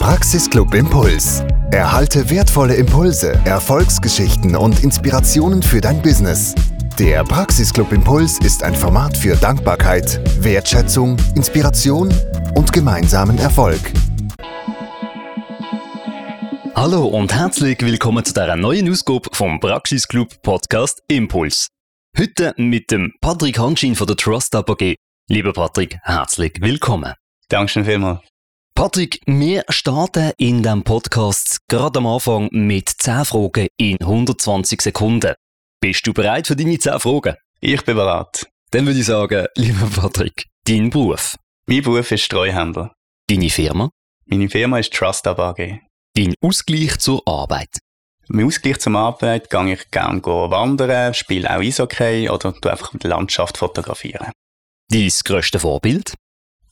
Praxisclub 0.00 0.72
Impuls. 0.72 1.44
Erhalte 1.72 2.30
wertvolle 2.30 2.74
Impulse, 2.74 3.34
Erfolgsgeschichten 3.44 4.56
und 4.56 4.82
Inspirationen 4.82 5.62
für 5.62 5.82
dein 5.82 6.00
Business. 6.00 6.54
Der 6.98 7.22
Praxisclub 7.22 7.92
Impuls 7.92 8.38
ist 8.38 8.62
ein 8.62 8.74
Format 8.74 9.14
für 9.14 9.36
Dankbarkeit, 9.36 10.18
Wertschätzung, 10.42 11.18
Inspiration 11.36 12.08
und 12.56 12.72
gemeinsamen 12.72 13.36
Erfolg. 13.36 13.78
Hallo 16.74 17.04
und 17.04 17.34
herzlich 17.34 17.78
willkommen 17.82 18.24
zu 18.24 18.32
dieser 18.32 18.56
neuen 18.56 18.90
Ausgabe 18.90 19.28
vom 19.32 19.60
Praxisclub 19.60 20.40
Podcast 20.40 21.02
Impuls. 21.08 21.68
Heute 22.18 22.54
mit 22.56 22.90
dem 22.90 23.12
Patrick 23.20 23.58
Hanschin 23.58 23.94
von 23.94 24.06
der 24.06 24.16
Trust 24.16 24.56
AG. 24.56 24.94
Lieber 25.28 25.52
Patrick, 25.52 25.98
herzlich 26.04 26.54
willkommen. 26.58 27.12
Dankeschön 27.50 27.84
vielmals. 27.84 28.29
Patrick, 28.80 29.20
wir 29.26 29.62
starten 29.68 30.32
in 30.38 30.62
diesem 30.62 30.82
Podcast 30.84 31.60
gerade 31.68 31.98
am 31.98 32.06
Anfang 32.06 32.48
mit 32.50 32.88
10 32.88 33.26
Fragen 33.26 33.68
in 33.76 33.98
120 34.00 34.80
Sekunden. 34.80 35.34
Bist 35.82 36.06
du 36.06 36.14
bereit 36.14 36.46
für 36.46 36.56
deine 36.56 36.78
10 36.78 36.98
Fragen? 36.98 37.34
Ich 37.60 37.84
bin 37.84 37.96
bereit. 37.96 38.46
Dann 38.70 38.86
würde 38.86 38.98
ich 38.98 39.04
sagen, 39.04 39.48
lieber 39.54 39.86
Patrick, 39.94 40.46
dein 40.64 40.88
Beruf. 40.88 41.36
Mein 41.66 41.82
Beruf 41.82 42.10
ist 42.10 42.30
Treuhänder. 42.30 42.94
Deine 43.28 43.50
Firma. 43.50 43.90
Meine 44.24 44.48
Firma 44.48 44.78
ist 44.78 44.94
Trust 44.94 45.26
AG. 45.26 45.58
Dein 46.16 46.34
Ausgleich 46.40 46.98
zur 47.00 47.20
Arbeit. 47.28 47.80
Im 48.30 48.46
Ausgleich 48.46 48.78
zur 48.78 48.96
Arbeit 48.96 49.50
gehe 49.50 49.74
ich 49.74 49.90
gerne 49.90 50.22
wandern, 50.24 51.12
spiele 51.12 51.50
auch 51.50 51.60
Eishockey 51.60 52.30
oder 52.30 52.54
einfach 52.64 52.92
die 52.96 53.08
Landschaft 53.08 53.58
fotografieren. 53.58 54.32
Dein 54.88 55.10
grösstes 55.22 55.60
Vorbild? 55.60 56.14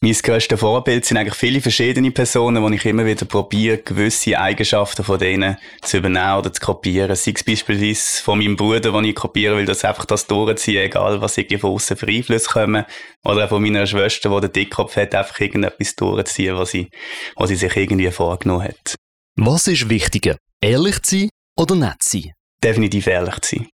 Mein 0.00 0.12
grösstes 0.12 0.60
Vorbild 0.60 1.04
sind 1.04 1.16
eigentlich 1.16 1.34
viele 1.34 1.60
verschiedene 1.60 2.12
Personen, 2.12 2.62
wo 2.62 2.68
ich 2.68 2.84
immer 2.84 3.04
wieder 3.04 3.24
probiere, 3.24 3.78
gewisse 3.78 4.38
Eigenschaften 4.38 5.02
von 5.02 5.18
denen 5.18 5.56
zu 5.82 5.96
übernehmen 5.96 6.38
oder 6.38 6.52
zu 6.52 6.60
kopieren. 6.60 7.16
Sei 7.16 7.32
es 7.34 7.42
beispielsweise 7.42 8.22
von 8.22 8.38
meinem 8.38 8.54
Bruder, 8.54 8.92
den 8.92 9.04
ich 9.04 9.16
kopieren 9.16 9.58
will, 9.58 9.66
dass 9.66 9.84
einfach 9.84 10.04
das 10.04 10.28
durchziehen, 10.28 10.84
egal 10.84 11.20
was 11.20 11.36
irgendwie 11.36 11.58
von 11.58 11.72
außen 11.72 11.96
für 11.96 12.06
Einflüsse 12.06 12.48
kommen. 12.48 12.84
Oder 13.24 13.46
auch 13.46 13.48
von 13.48 13.60
meiner 13.60 13.88
Schwester, 13.88 14.30
die 14.30 14.46
den 14.46 14.52
Dickkopf 14.52 14.94
hat, 14.94 15.16
einfach 15.16 15.40
irgendetwas 15.40 15.96
durchziehen, 15.96 16.56
was 16.56 16.70
sie, 16.70 16.90
was 17.34 17.48
sie 17.48 17.56
sich 17.56 17.74
irgendwie 17.76 18.12
vorgenommen 18.12 18.68
hat. 18.68 18.94
Was 19.34 19.66
ist 19.66 19.90
wichtiger? 19.90 20.36
Ehrlich 20.60 21.02
zu 21.02 21.18
sein 21.18 21.30
oder 21.56 21.74
nett 21.74 22.02
zu 22.02 22.20
sein? 22.20 22.32
Definitiv 22.62 23.08
ehrlich 23.08 23.40
zu 23.40 23.56
sein. 23.56 23.68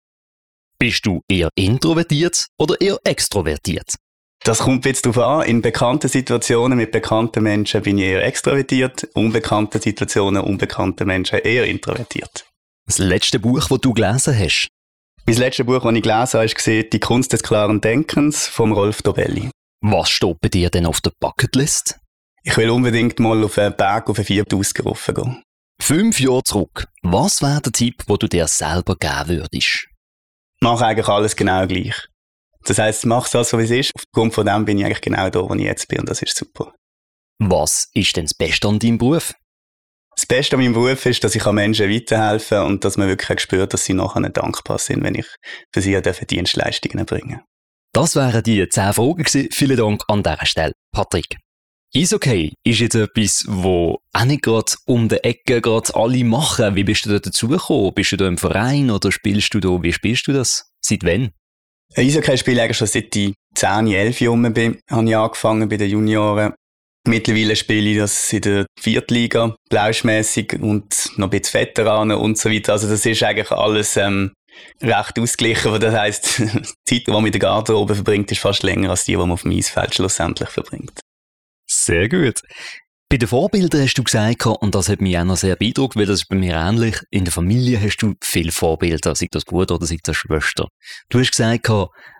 Bist 0.79 1.05
du 1.05 1.19
eher 1.29 1.49
introvertiert 1.55 2.47
oder 2.57 2.79
eher 2.79 2.97
extrovertiert? 3.03 3.95
Das 4.43 4.59
kommt 4.59 4.85
jetzt 4.85 5.05
darauf 5.05 5.19
an. 5.19 5.47
In 5.47 5.61
bekannten 5.61 6.09
Situationen 6.09 6.77
mit 6.77 6.91
bekannten 6.91 7.43
Menschen 7.43 7.81
bin 7.81 7.97
ich 7.97 8.05
eher 8.05 8.25
extrovertiert, 8.25 9.07
unbekannten 9.13 9.79
Situationen, 9.79 10.43
unbekannte 10.43 11.05
Menschen 11.05 11.39
eher 11.39 11.65
introvertiert. 11.65 12.45
Das 12.85 12.97
letzte 12.97 13.39
Buch, 13.39 13.65
das 13.69 13.79
du 13.79 13.93
gelesen 13.93 14.37
hast? 14.37 14.67
Mein 15.25 15.37
letztes 15.37 15.65
Buch, 15.65 15.81
das 15.81 15.93
ich 15.93 16.03
gelesen 16.03 16.39
habe, 16.39 16.45
ist 16.45 16.93
«Die 16.93 16.99
Kunst 16.99 17.31
des 17.31 17.41
klaren 17.41 17.79
Denkens» 17.79 18.45
vom 18.47 18.73
Rolf 18.73 19.01
Dobelli. 19.01 19.49
Was 19.79 20.09
steht 20.09 20.41
bei 20.41 20.49
dir 20.49 20.69
denn 20.69 20.85
auf 20.85 20.99
der 20.99 21.13
Bucketlist? 21.21 21.99
Ich 22.43 22.57
will 22.57 22.69
unbedingt 22.69 23.19
mal 23.19 23.41
auf 23.41 23.57
einen 23.57 23.75
Berg 23.75 24.09
auf 24.09 24.17
einen 24.17 24.25
4000 24.25 24.85
rauf 24.85 25.09
gehen. 25.15 25.41
Fünf 25.81 26.19
Jahre 26.19 26.43
zurück. 26.43 26.87
Was 27.01 27.41
wäre 27.41 27.61
der 27.61 27.71
Tipp, 27.71 28.05
den 28.05 28.17
du 28.17 28.27
dir 28.27 28.47
selber 28.47 28.97
geben 28.97 29.39
würdest? 29.39 29.87
Mach 30.59 30.81
eigentlich 30.81 31.07
alles 31.07 31.37
genau 31.37 31.65
gleich. 31.65 31.95
Das 32.65 32.77
heisst, 32.77 33.05
mach 33.05 33.33
es 33.33 33.49
so, 33.49 33.59
wie 33.59 33.63
es 33.63 33.71
ist. 33.71 33.91
Aufgrund 33.95 34.33
von 34.33 34.45
dem 34.45 34.65
bin 34.65 34.77
ich 34.77 34.85
eigentlich 34.85 35.01
genau 35.01 35.29
da, 35.29 35.47
wo 35.47 35.53
ich 35.53 35.61
jetzt 35.61 35.87
bin 35.87 35.99
und 35.99 36.09
das 36.09 36.21
ist 36.21 36.35
super. 36.35 36.73
Was 37.39 37.89
ist 37.93 38.15
denn 38.15 38.25
das 38.25 38.33
Beste 38.33 38.67
an 38.67 38.79
deinem 38.79 38.97
Beruf? 38.97 39.33
Das 40.15 40.25
Beste 40.25 40.55
an 40.55 40.61
meinem 40.61 40.73
Beruf 40.73 41.05
ist, 41.05 41.23
dass 41.23 41.35
ich 41.35 41.45
Menschen 41.45 41.89
weiterhelfen 41.89 42.57
kann 42.57 42.67
und 42.67 42.85
dass 42.85 42.97
man 42.97 43.07
wirklich 43.07 43.39
spürt, 43.39 43.73
dass 43.73 43.85
sie 43.85 43.93
nachher 43.93 44.29
dankbar 44.29 44.77
sind, 44.77 45.03
wenn 45.03 45.15
ich 45.15 45.25
für 45.73 45.81
sie 45.81 45.99
Dienstleistungen 46.01 46.99
erbringe. 46.99 47.43
Das 47.93 48.15
wären 48.15 48.43
die 48.43 48.67
10 48.67 48.93
Fragen 48.93 49.23
gewesen. 49.23 49.49
Vielen 49.51 49.77
Dank 49.77 50.03
an 50.07 50.23
dieser 50.23 50.45
Stelle, 50.45 50.73
Patrick. 50.91 51.37
Eishockey 51.95 52.53
ist 52.63 52.79
jetzt 52.79 52.95
etwas, 52.95 53.45
wo 53.47 53.99
auch 54.13 54.25
nicht 54.25 54.41
gerade 54.41 54.73
um 54.85 55.09
die 55.09 55.23
Ecke 55.23 55.61
gerade 55.61 55.93
alle 55.95 56.23
machen. 56.23 56.75
Wie 56.75 56.83
bist 56.83 57.05
du 57.05 57.11
da 57.11 57.19
dazugekommen? 57.19 57.93
Bist 57.93 58.11
du 58.11 58.17
da 58.17 58.27
im 58.27 58.39
Verein 58.39 58.89
oder 58.89 59.11
spielst 59.11 59.53
du 59.53 59.59
da? 59.59 59.83
Wie 59.83 59.93
spielst 59.93 60.27
du 60.27 60.33
das? 60.33 60.71
Seit 60.81 61.03
wann? 61.03 61.33
Eishockey 61.95 62.37
spiele 62.37 62.57
ich 62.57 62.63
eigentlich 62.63 62.77
schon 62.77 62.87
seit 62.87 63.15
ich 63.15 63.33
10, 63.55 63.87
11 63.87 64.21
Jahre 64.21 64.51
bin. 64.51 64.79
Habe 64.89 65.07
ich 65.07 65.15
angefangen 65.15 65.69
bei 65.69 65.77
den 65.77 65.89
Junioren. 65.89 66.53
Mittlerweile 67.05 67.55
spiele 67.55 67.89
ich 67.89 67.97
das 67.97 68.31
in 68.31 68.41
der 68.41 68.65
Viertliga, 68.79 69.55
blauschmäßig 69.69 70.53
und 70.61 71.11
noch 71.17 71.27
ein 71.27 71.29
bisschen 71.29 71.61
Veteranen 71.61 72.17
und 72.17 72.37
so 72.37 72.49
weiter. 72.49 72.73
Also 72.73 72.87
das 72.87 73.05
ist 73.05 73.21
eigentlich 73.23 73.51
alles 73.51 73.97
ähm, 73.97 74.31
recht 74.81 75.19
ausgeglichen. 75.19 75.79
Das 75.81 75.93
heisst, 75.93 76.39
die 76.39 76.63
Zeit, 76.87 77.07
die 77.07 77.11
man 77.11 77.23
mit 77.23 77.33
der 77.33 77.41
Garderobe 77.41 77.95
verbringt, 77.95 78.31
ist 78.31 78.39
fast 78.39 78.63
länger 78.63 78.91
als 78.91 79.03
die, 79.03 79.11
die 79.11 79.17
man 79.17 79.31
auf 79.31 79.41
dem 79.41 79.51
Eisfeld 79.51 79.93
schlussendlich 79.93 80.49
verbringt. 80.49 81.01
Sehr 81.69 82.07
gut. 82.07 82.41
Bei 83.13 83.17
den 83.17 83.29
Vorbildern 83.29 83.83
hast 83.83 83.93
du 83.93 84.03
gesagt, 84.03 84.43
und 84.47 84.73
das 84.73 84.89
hat 84.89 84.99
mich 84.99 85.15
auch 85.19 85.23
noch 85.23 85.37
sehr 85.37 85.55
beeindruckt, 85.55 85.95
weil 85.95 86.07
das 86.07 86.21
ist 86.21 86.29
bei 86.29 86.35
mir 86.35 86.55
ähnlich, 86.55 86.97
in 87.11 87.25
der 87.25 87.31
Familie 87.31 87.79
hast 87.79 87.97
du 87.97 88.15
viele 88.23 88.51
Vorbilder, 88.51 89.13
sei 89.13 89.27
das 89.29 89.45
Bruder 89.45 89.75
oder 89.75 89.85
sei 89.85 89.99
das 90.01 90.17
Schwester. 90.17 90.67
Du 91.09 91.19
hast 91.19 91.29
gesagt, 91.29 91.69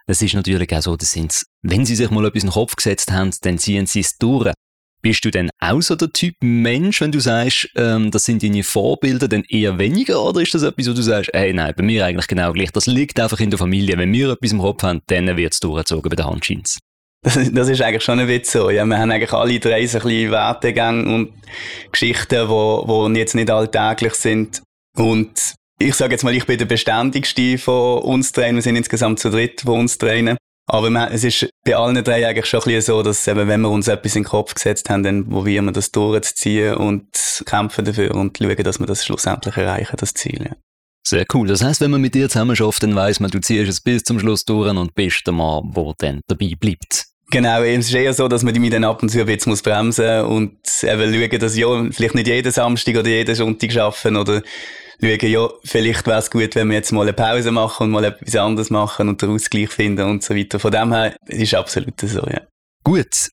es 0.06 0.22
ist 0.22 0.36
natürlich 0.36 0.72
auch 0.72 0.84
so, 0.84 0.96
dass 0.96 1.18
wenn 1.64 1.86
sie 1.88 1.96
sich 1.96 2.12
mal 2.12 2.28
etwas 2.28 2.44
in 2.44 2.50
den 2.50 2.54
Kopf 2.54 2.76
gesetzt 2.76 3.12
haben, 3.12 3.32
dann 3.42 3.58
ziehen 3.58 3.88
sie 3.88 4.02
es 4.02 4.20
durch. 4.20 4.54
Bist 5.02 5.26
du 5.26 5.32
denn 5.32 5.50
auch 5.60 5.82
so 5.82 5.96
der 5.96 6.12
Typ 6.12 6.36
Mensch, 6.44 7.02
wenn 7.02 7.12
du 7.12 7.20
sagst, 7.20 7.70
ähm, 7.76 8.12
das 8.12 8.26
sind 8.26 8.44
deine 8.44 8.62
Vorbilder, 8.62 9.28
dann 9.28 9.46
eher 9.50 9.80
weniger? 9.80 10.24
Oder 10.24 10.42
ist 10.42 10.54
das 10.54 10.62
etwas, 10.62 10.88
wo 10.88 10.94
du 10.94 11.02
sagst, 11.02 11.32
hey, 11.34 11.54
nein, 11.54 11.74
bei 11.76 11.82
mir 11.82 12.06
eigentlich 12.06 12.28
genau 12.28 12.54
gleich. 12.54 12.72
Das 12.72 12.86
liegt 12.86 13.20
einfach 13.20 13.40
in 13.40 13.50
der 13.50 13.58
Familie. 13.58 13.98
Wenn 13.98 14.14
wir 14.14 14.34
etwas 14.34 14.52
im 14.52 14.60
Kopf 14.60 14.84
haben, 14.84 15.02
dann 15.08 15.36
wird 15.38 15.54
es 15.54 15.60
durchgezogen 15.60 16.08
bei 16.12 16.16
den 16.18 16.28
Handscheins. 16.28 16.78
Das, 17.24 17.40
das 17.54 17.70
ist 17.70 17.82
eigentlich 17.82 18.04
schon 18.04 18.20
ein 18.20 18.28
Witz 18.28 18.52
so. 18.52 18.70
Ja, 18.70 18.86
wir 18.86 18.98
haben 18.98 19.10
eigentlich 19.10 19.32
alle 19.32 19.60
drei 19.60 19.86
so 19.88 20.00
ein 20.00 20.04
bisschen 20.04 20.32
Wertegänge 20.32 21.16
und 21.16 21.34
Geschichten, 21.92 22.50
wo, 22.50 22.84
wo 22.86 23.08
jetzt 23.10 23.34
nicht 23.34 23.50
alltäglich 23.50 24.14
sind. 24.16 24.62
Und 24.98 25.56
ich 25.80 25.96
sage 25.96 26.12
jetzt 26.14 26.24
mal, 26.24 26.36
ich 26.36 26.46
bin 26.46 26.58
der 26.58 26.66
beständigste 26.66 27.58
von 27.58 28.02
uns 28.02 28.34
dreien. 28.34 28.56
Wir 28.56 28.62
sind 28.62 28.76
insgesamt 28.76 29.20
zu 29.20 29.30
dritt 29.30 29.62
von 29.62 29.80
uns 29.80 29.98
dreien. 29.98 30.38
Aber 30.66 30.90
wir, 30.90 31.12
es 31.12 31.24
ist 31.24 31.50
bei 31.66 31.76
allen 31.76 32.02
drei 32.04 32.28
eigentlich 32.28 32.46
schon 32.46 32.62
ein 32.62 32.66
bisschen 32.66 32.82
so, 32.82 33.04
dass 33.04 33.28
eben, 33.28 33.48
wenn 33.48 33.62
wir 33.62 33.70
uns 33.70 33.88
etwas 33.88 34.16
in 34.16 34.24
den 34.24 34.30
Kopf 34.30 34.54
gesetzt 34.56 34.90
haben, 34.90 35.04
dann 35.04 35.30
probieren 35.30 35.66
wir 35.66 35.72
das 35.72 35.92
durchzuziehen 35.92 36.76
und 36.76 37.08
kämpfen 37.46 37.86
dafür 37.86 38.16
und 38.16 38.38
schauen, 38.38 38.64
dass 38.64 38.80
wir 38.80 38.86
das 38.86 39.06
schlussendlich 39.06 39.58
erreichen, 39.58 39.96
das 39.98 40.14
Ziel. 40.14 40.46
Ja. 40.46 40.56
Sehr 41.06 41.26
cool. 41.34 41.48
Das 41.48 41.62
heißt, 41.62 41.82
wenn 41.82 41.92
man 41.92 42.00
mit 42.00 42.16
dir 42.16 42.30
zusammen 42.30 42.56
schafft, 42.56 42.84
dann 42.84 42.96
weiss 42.96 43.20
man, 43.20 43.30
du 43.30 43.42
ziehst 43.42 43.70
es 43.70 43.82
bis 43.82 44.04
zum 44.04 44.20
Schluss 44.20 44.46
durch 44.46 44.70
und 44.70 44.96
bist 44.96 45.28
der 45.28 45.34
Mann, 45.34 45.72
der 45.76 45.94
dann 45.98 46.22
dabei 46.28 46.54
bleibt. 46.58 47.13
Genau, 47.34 47.64
es 47.64 47.88
ist 47.88 47.96
eher 47.96 48.14
so, 48.14 48.28
dass 48.28 48.44
man 48.44 48.54
mich 48.62 48.70
dann 48.70 48.84
ab 48.84 49.02
und 49.02 49.10
zu 49.10 49.20
ein 49.20 49.26
bisschen 49.26 49.58
bremsen 49.58 50.22
muss 50.22 50.30
und 50.30 50.60
eben 50.84 51.14
schauen, 51.16 51.40
dass 51.40 51.58
ja, 51.58 51.68
vielleicht 51.90 52.14
nicht 52.14 52.28
jeden 52.28 52.52
Samstag 52.52 52.96
oder 52.96 53.10
jeden 53.10 53.34
Sonntag 53.34 53.76
arbeiten 53.76 54.18
oder 54.18 54.44
schauen, 55.02 55.32
ja, 55.32 55.50
vielleicht 55.64 56.06
wäre 56.06 56.20
es 56.20 56.30
gut, 56.30 56.54
wenn 56.54 56.68
wir 56.68 56.76
jetzt 56.76 56.92
mal 56.92 57.02
eine 57.02 57.14
Pause 57.14 57.50
machen 57.50 57.86
und 57.86 57.90
mal 57.90 58.04
etwas 58.04 58.36
anderes 58.36 58.70
machen 58.70 59.10
und 59.10 59.24
den 59.24 59.32
Ausgleich 59.32 59.70
finden 59.70 60.08
und 60.08 60.22
so 60.22 60.36
weiter. 60.36 60.60
Von 60.60 60.72
dem 60.74 60.94
her 60.94 61.16
ist 61.26 61.56
absolut 61.56 62.00
so, 62.02 62.20
ja. 62.20 62.42
Gut. 62.84 63.30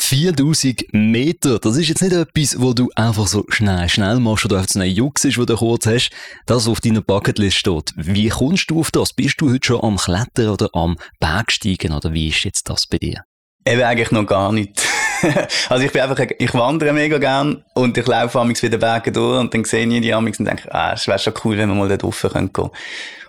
4000 0.00 0.92
Meter, 0.92 1.60
das 1.60 1.76
ist 1.76 1.88
jetzt 1.88 2.02
nicht 2.02 2.14
etwas, 2.14 2.60
wo 2.60 2.72
du 2.72 2.90
einfach 2.96 3.28
so 3.28 3.44
schnell, 3.48 3.88
schnell 3.88 4.18
machst 4.18 4.44
oder 4.44 4.58
auf 4.58 4.66
so 4.66 4.80
einen 4.80 4.90
Jux 4.90 5.24
ist, 5.24 5.38
wo 5.38 5.44
du 5.44 5.54
kurz 5.54 5.86
hast, 5.86 6.10
das 6.46 6.66
auf 6.66 6.80
deiner 6.80 7.00
Bucketlist 7.00 7.58
steht. 7.58 7.92
Wie 7.94 8.28
kommst 8.28 8.72
du 8.72 8.80
auf 8.80 8.90
das? 8.90 9.12
Bist 9.12 9.40
du 9.40 9.52
heute 9.52 9.64
schon 9.64 9.84
am 9.84 9.98
Klettern 9.98 10.48
oder 10.48 10.68
am 10.72 10.96
Bergsteigen 11.20 11.92
oder 11.92 12.12
wie 12.12 12.28
ist 12.28 12.42
jetzt 12.42 12.68
das 12.68 12.88
bei 12.88 12.98
dir? 12.98 13.22
Eben 13.66 13.82
eigentlich 13.82 14.12
noch 14.12 14.26
gar 14.26 14.52
nicht. 14.52 14.80
also 15.68 15.84
ich 15.84 15.90
bin 15.90 16.02
einfach, 16.02 16.24
ich 16.38 16.54
wandere 16.54 16.92
mega 16.92 17.18
gern 17.18 17.64
und 17.74 17.98
ich 17.98 18.06
laufe 18.06 18.38
amigs 18.38 18.62
wieder 18.62 18.78
Berge 18.78 19.10
durch 19.10 19.40
und 19.40 19.52
dann 19.52 19.64
sehe 19.64 19.86
ich 19.86 20.00
die 20.00 20.14
amigs 20.14 20.38
und 20.38 20.44
denke, 20.44 20.72
ah, 20.72 20.92
es 20.92 21.08
wäre 21.08 21.18
schon 21.18 21.34
cool, 21.44 21.58
wenn 21.58 21.68
wir 21.68 21.74
mal 21.74 21.88
da 21.88 21.96
drauf 21.96 22.22
gehen 22.32 22.52
können. 22.52 22.70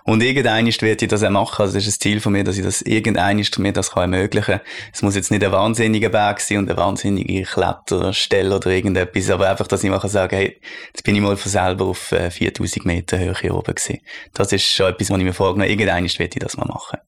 Und 0.04 0.22
irgendein 0.22 0.66
werde 0.66 1.04
ich 1.04 1.10
das 1.10 1.22
auch 1.22 1.28
machen. 1.28 1.60
Also 1.60 1.74
das 1.74 1.86
ist 1.86 1.96
das 1.96 1.98
Ziel 1.98 2.20
von 2.20 2.32
mir, 2.32 2.44
dass 2.44 2.56
ich 2.56 2.64
das 2.64 2.80
irgendein 2.80 3.44
mir 3.58 3.72
das 3.72 3.90
kann 3.90 4.14
ermöglichen. 4.14 4.60
Es 4.90 5.02
muss 5.02 5.16
jetzt 5.16 5.30
nicht 5.30 5.44
ein 5.44 5.52
wahnsinniger 5.52 6.08
Berg 6.08 6.40
sein 6.40 6.58
und 6.58 6.70
eine 6.70 6.78
wahnsinnige 6.78 7.42
Kletterstelle 7.42 8.56
oder 8.56 8.70
irgendetwas, 8.70 9.28
aber 9.28 9.50
einfach, 9.50 9.66
dass 9.66 9.84
ich 9.84 9.90
mal 9.90 10.00
sagen 10.08 10.30
kann, 10.30 10.38
hey, 10.38 10.60
jetzt 10.94 11.02
bin 11.02 11.14
ich 11.14 11.20
mal 11.20 11.36
von 11.36 11.50
selber 11.50 11.86
auf 11.86 12.14
4000 12.30 12.76
äh, 12.84 12.88
Meter 12.88 13.18
Höhe 13.18 13.52
oben 13.52 13.74
gewesen. 13.74 13.98
Das 14.32 14.50
ist 14.52 14.64
schon 14.64 14.86
etwas, 14.86 15.10
was 15.10 15.18
ich 15.18 15.24
mir 15.24 15.34
vorgenommen 15.34 15.64
habe. 15.64 15.72
Irgendein 15.72 16.04
werde 16.04 16.32
ich 16.32 16.38
das 16.38 16.56
mal 16.56 16.64
machen. 16.64 17.00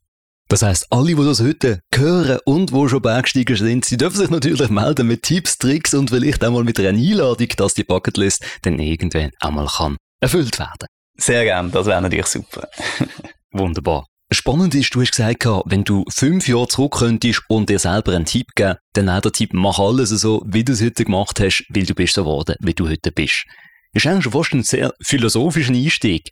Das 0.51 0.63
heißt, 0.63 0.89
alle, 0.91 1.15
die 1.15 1.25
das 1.25 1.41
heute 1.41 1.81
hören 1.95 2.41
und 2.45 2.73
wo 2.73 2.89
schon 2.89 3.01
Bergsteiger 3.01 3.55
sind, 3.55 3.85
sie 3.85 3.97
dürfen 3.97 4.17
sich 4.17 4.31
natürlich 4.31 4.69
melden 4.69 5.07
mit 5.07 5.23
Tipps, 5.23 5.59
Tricks 5.59 5.95
und 5.95 6.11
vielleicht 6.11 6.45
auch 6.45 6.51
mal 6.51 6.65
mit 6.65 6.81
einer 6.81 6.89
Einladung, 6.89 7.47
dass 7.57 7.75
die 7.75 7.85
Bucketlist 7.85 8.45
dann 8.63 8.81
irgendwann 8.81 9.31
einmal 9.39 9.69
kann 9.69 9.97
erfüllt 10.21 10.59
werden. 10.59 10.89
Sehr 11.17 11.45
gern, 11.45 11.71
das 11.71 11.87
wäre 11.87 12.03
natürlich 12.03 12.27
super. 12.27 12.69
Wunderbar. 13.53 14.07
Spannend 14.33 14.75
ist, 14.75 14.93
du 14.93 15.03
hast 15.03 15.13
gesagt, 15.13 15.47
wenn 15.67 15.85
du 15.85 16.05
fünf 16.13 16.49
Jahre 16.49 16.67
zurück 16.67 16.97
könntest 16.99 17.43
und 17.49 17.69
dir 17.69 17.79
selber 17.79 18.17
einen 18.17 18.25
Tipp 18.25 18.49
geben, 18.57 18.75
dann 18.95 19.09
auch 19.09 19.21
der 19.21 19.31
Tipp, 19.31 19.51
mach 19.53 19.79
alles 19.79 20.11
so, 20.11 20.43
wie 20.47 20.65
du 20.65 20.73
es 20.73 20.83
heute 20.83 21.05
gemacht 21.05 21.39
hast, 21.39 21.65
weil 21.69 21.87
du 21.87 21.95
bist 21.95 22.15
so 22.15 22.25
geworden, 22.25 22.57
wie 22.59 22.75
du 22.75 22.89
heute 22.89 23.13
bist. 23.13 23.45
Das 23.93 24.05
ist 24.05 24.11
eigentlich 24.11 24.25
schon 24.25 24.33
fast 24.33 24.53
ein 24.53 24.63
sehr 24.65 24.93
philosophischer 25.01 25.73
Einstieg. 25.73 26.31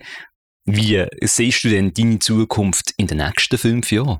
Wie 0.71 1.03
siehst 1.23 1.65
du 1.65 1.71
denn 1.71 1.95
deine 1.95 2.19
Zukunft 2.19 2.93
in 2.99 3.07
den 3.07 3.19
nächsten 3.19 3.57
fünf 3.57 3.91
Jahren? 3.91 4.19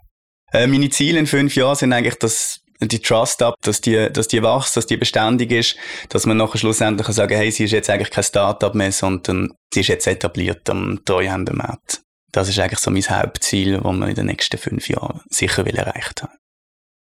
Äh, 0.51 0.67
meine 0.67 0.89
Ziele 0.89 1.19
in 1.19 1.27
fünf 1.27 1.55
Jahren 1.55 1.77
sind 1.77 1.93
eigentlich, 1.93 2.15
dass 2.15 2.61
die 2.81 3.01
Trust 3.01 3.43
up, 3.43 3.55
dass 3.61 3.83
die, 3.83 4.09
dass 4.11 4.29
die 4.29 4.43
wächst, 4.43 4.75
dass 4.75 4.87
die 4.87 4.97
beständig 4.97 5.53
ist, 5.53 5.77
dass 6.09 6.25
man 6.25 6.39
nachher 6.39 6.57
schlussendlich 6.57 7.05
kann 7.07 7.15
sagen, 7.15 7.37
hey, 7.37 7.51
sie 7.51 7.65
ist 7.65 7.73
jetzt 7.73 7.91
eigentlich 7.91 8.11
kein 8.11 8.25
Start-up 8.25 8.75
mehr, 8.75 8.93
sondern 8.93 9.53
sie 9.75 9.81
ist 9.81 9.89
jetzt 9.89 10.07
etabliert 10.07 10.71
am 10.71 11.05
Treuhändermarkt. 11.05 12.01
Das 12.33 12.49
ist 12.49 12.59
eigentlich 12.59 12.79
so 12.79 12.91
mein 12.91 13.03
Hauptziel, 13.03 13.81
das 13.81 13.93
wir 13.93 14.09
in 14.09 14.15
den 14.15 14.27
nächsten 14.27 14.57
fünf 14.57 14.89
Jahren 14.89 15.21
sicher 15.29 15.67
will 15.67 15.77
erreicht 15.77 16.23
haben. 16.23 16.33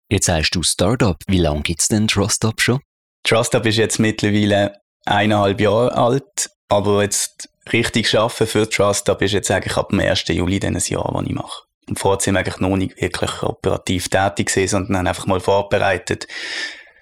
Jetzt 0.10 0.28
sagst 0.28 0.56
du 0.56 0.64
Startup. 0.64 1.18
Wie 1.28 1.40
lange 1.40 1.64
gibt 1.64 1.82
es 1.82 1.90
denn 1.90 2.08
Trust 2.08 2.46
Up 2.46 2.62
schon? 2.62 2.80
Trust 3.24 3.56
Up 3.56 3.66
ist 3.66 3.78
jetzt 3.78 4.00
mittlerweile 4.00 4.78
eineinhalb 5.06 5.60
Jahre 5.60 5.94
alt, 5.98 6.50
aber 6.70 7.04
jetzt 7.04 7.50
richtig 7.72 8.18
arbeiten 8.18 8.48
für 8.48 8.70
Trust 8.70 9.10
Up 9.10 9.22
ist 9.22 9.32
jetzt 9.32 9.52
eigentlich 9.52 9.78
ab 9.78 9.90
dem 9.90 10.00
1. 10.00 10.28
Juli 10.28 10.60
dieses 10.60 10.90
Jahr, 10.90 11.10
was 11.14 11.26
ich 11.26 11.34
mache. 11.34 11.64
Und 11.88 12.00
vorher 12.00 12.22
sind 12.22 12.34
wir 12.34 12.40
eigentlich 12.40 12.60
noch 12.60 12.76
nicht 12.76 13.00
wirklich 13.02 13.44
operativ 13.44 14.10
tätig 14.10 14.48
gewesen, 14.48 14.72
sondern 14.72 14.98
haben 14.98 15.08
einfach 15.08 15.26
mal 15.26 15.40
vorbereitet. 15.40 16.28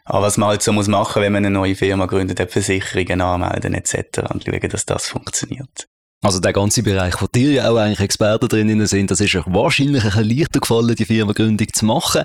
Aber 0.06 0.25
was 0.25 0.38
man 0.38 0.50
halt 0.50 0.63
so 0.63 0.74
muss 0.74 0.88
machen, 0.88 1.22
wenn 1.22 1.31
man 1.31 1.46
eine 1.46 1.54
neue 1.54 1.75
Firma 1.75 2.06
gründet, 2.06 2.52
Versicherungen 2.52 3.22
anmelden 3.22 3.75
etc. 3.75 4.31
und 4.31 4.44
schauen, 4.44 4.69
dass 4.69 4.86
das 4.86 5.08
funktioniert. 5.08 5.88
Also 6.24 6.40
der 6.40 6.54
ganze 6.54 6.84
Bereich, 6.84 7.20
wo 7.20 7.26
dir 7.26 7.52
ja 7.52 7.72
auch 7.72 7.78
eigentlich 7.78 8.00
Experten 8.00 8.48
drinnen 8.48 8.86
sind, 8.86 9.10
das 9.10 9.22
ist 9.22 9.36
euch 9.36 9.46
wahrscheinlich 9.48 10.04
ein 10.04 10.12
bisschen 10.12 10.38
leichter 10.38 10.60
gefallen, 10.60 10.96
die 10.96 11.06
Firmengründung 11.06 11.68
zu 11.74 11.86
machen. 11.86 12.24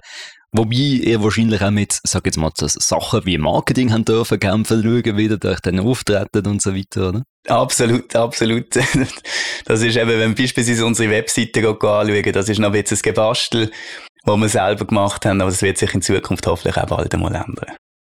Wobei 0.52 0.76
ihr 0.76 1.22
wahrscheinlich 1.22 1.62
auch 1.62 1.70
mit, 1.70 1.98
sag 2.02 2.26
jetzt 2.26 2.36
mal, 2.36 2.50
Sachen 2.54 3.24
wie 3.24 3.38
Marketing 3.38 3.92
haben 3.92 4.04
dürfen 4.04 4.38
kämpfen, 4.38 4.82
schauen, 4.82 5.16
wie 5.16 5.26
ihr 5.26 5.44
euch 5.44 5.60
dann 5.60 5.80
auftreten 5.80 6.46
und 6.46 6.62
so 6.62 6.74
weiter, 6.74 7.08
oder? 7.08 7.22
Absolut, 7.48 8.14
absolut. 8.14 8.68
Das 9.64 9.82
ist 9.82 9.96
eben, 9.96 10.08
wenn 10.08 10.34
beispielsweise 10.34 10.86
unsere 10.86 11.10
Webseite 11.10 11.68
anschauen, 11.68 12.32
das 12.32 12.48
ist 12.48 12.60
noch 12.60 12.72
ein 12.72 12.84
Gebastel, 13.02 13.70
das 14.24 14.36
wir 14.36 14.48
selber 14.48 14.84
gemacht 14.84 15.26
haben, 15.26 15.40
aber 15.40 15.50
das 15.50 15.62
wird 15.62 15.78
sich 15.78 15.92
in 15.92 16.02
Zukunft 16.02 16.46
hoffentlich 16.46 16.76
auch 16.76 16.86
bald 16.86 17.12
einmal 17.12 17.34
ändern. 17.34 17.76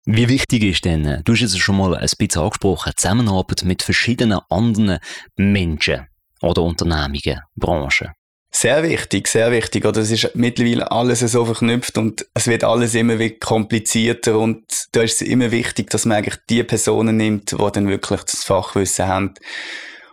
Wie 0.09 0.29
wichtig 0.29 0.63
ist 0.63 0.85
denn, 0.85 1.21
du 1.25 1.33
hast 1.33 1.43
es 1.43 1.59
schon 1.59 1.79
mal 1.79 1.97
ein 1.97 2.09
bisschen 2.17 2.43
angesprochen, 2.43 2.93
Zusammenarbeit 2.97 3.65
mit 3.65 3.83
verschiedenen 3.83 4.39
anderen 4.49 4.99
Menschen 5.35 6.07
oder 6.41 6.63
Unternehmungen, 6.63 7.41
Branchen? 7.57 8.13
Sehr 8.53 8.85
wichtig, 8.85 9.27
sehr 9.27 9.51
wichtig. 9.51 9.85
Oder 9.85 10.03
es 10.03 10.13
ist 10.13 10.31
mittlerweile 10.37 10.93
alles 10.93 11.21
so 11.21 11.45
verknüpft 11.45 11.99
und 11.99 12.25
es 12.35 12.47
wird 12.47 12.63
alles 12.63 12.95
immer 12.95 13.19
wieder 13.19 13.35
komplizierter 13.41 14.39
und 14.39 14.65
da 14.93 15.03
ist 15.03 15.21
es 15.21 15.29
immer 15.29 15.51
wichtig, 15.51 15.91
dass 15.91 16.05
man 16.05 16.19
eigentlich 16.19 16.39
die 16.49 16.63
Personen 16.63 17.17
nimmt, 17.17 17.51
die 17.51 17.57
dann 17.57 17.89
wirklich 17.89 18.23
das 18.23 18.45
Fachwissen 18.45 19.09
haben. 19.09 19.35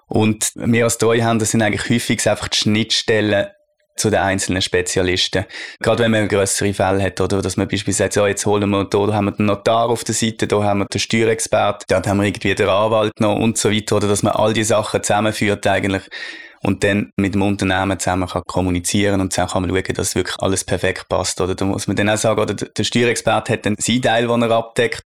Und 0.07 0.53
wir 0.55 0.85
als 0.85 0.97
Treuhänder 0.97 1.45
sind 1.45 1.61
eigentlich 1.61 1.87
häufig 1.89 2.27
einfach 2.27 2.47
die 2.47 2.57
Schnittstellen 2.57 3.47
zu 3.95 4.09
den 4.09 4.19
einzelnen 4.19 4.61
Spezialisten. 4.61 5.45
Gerade 5.79 6.03
wenn 6.03 6.11
man 6.11 6.27
größere 6.27 6.73
Fälle 6.73 7.03
hat, 7.03 7.21
oder 7.21 7.41
dass 7.41 7.57
man 7.57 7.67
beispielsweise 7.67 7.97
sagt, 7.97 8.13
so, 8.13 8.27
jetzt 8.27 8.45
holen 8.45 8.69
wir, 8.69 8.85
da 8.85 9.13
haben 9.13 9.25
wir 9.25 9.31
den 9.31 9.45
Notar 9.45 9.89
auf 9.89 10.03
der 10.03 10.15
Seite, 10.15 10.47
da 10.47 10.63
haben 10.63 10.79
wir 10.79 10.85
den 10.85 10.99
Steuerexpert, 10.99 11.83
da 11.87 12.01
haben 12.03 12.17
wir 12.17 12.27
irgendwie 12.27 12.55
den 12.55 12.69
Anwalt 12.69 13.19
noch 13.19 13.35
und 13.35 13.57
so 13.57 13.71
weiter, 13.71 13.97
oder 13.97 14.07
dass 14.07 14.23
man 14.23 14.33
all 14.33 14.53
die 14.53 14.63
Sachen 14.63 15.03
zusammenführt 15.03 15.65
eigentlich 15.67 16.03
und 16.63 16.83
dann 16.83 17.11
mit 17.17 17.35
dem 17.35 17.41
Unternehmen 17.41 17.99
zusammen 17.99 18.27
kann 18.27 18.41
kommunizieren 18.47 19.19
und 19.21 19.33
zusammen 19.33 19.51
kann 19.51 19.61
man 19.67 19.71
schauen, 19.71 19.95
dass 19.95 20.15
wirklich 20.15 20.39
alles 20.39 20.63
perfekt 20.63 21.09
passt. 21.09 21.39
Oder 21.41 21.55
da 21.55 21.65
muss 21.65 21.87
man 21.87 21.95
dann 21.95 22.09
auch 22.09 22.17
sagen, 22.17 22.39
oder 22.39 22.53
der 22.53 22.83
Steuerexperte 22.83 23.53
hat 23.53 23.65
dann 23.65 23.75
seinen 23.77 24.01
Teil, 24.01 24.27
den 24.27 24.41
er 24.41 24.51
abdeckt, 24.51 25.03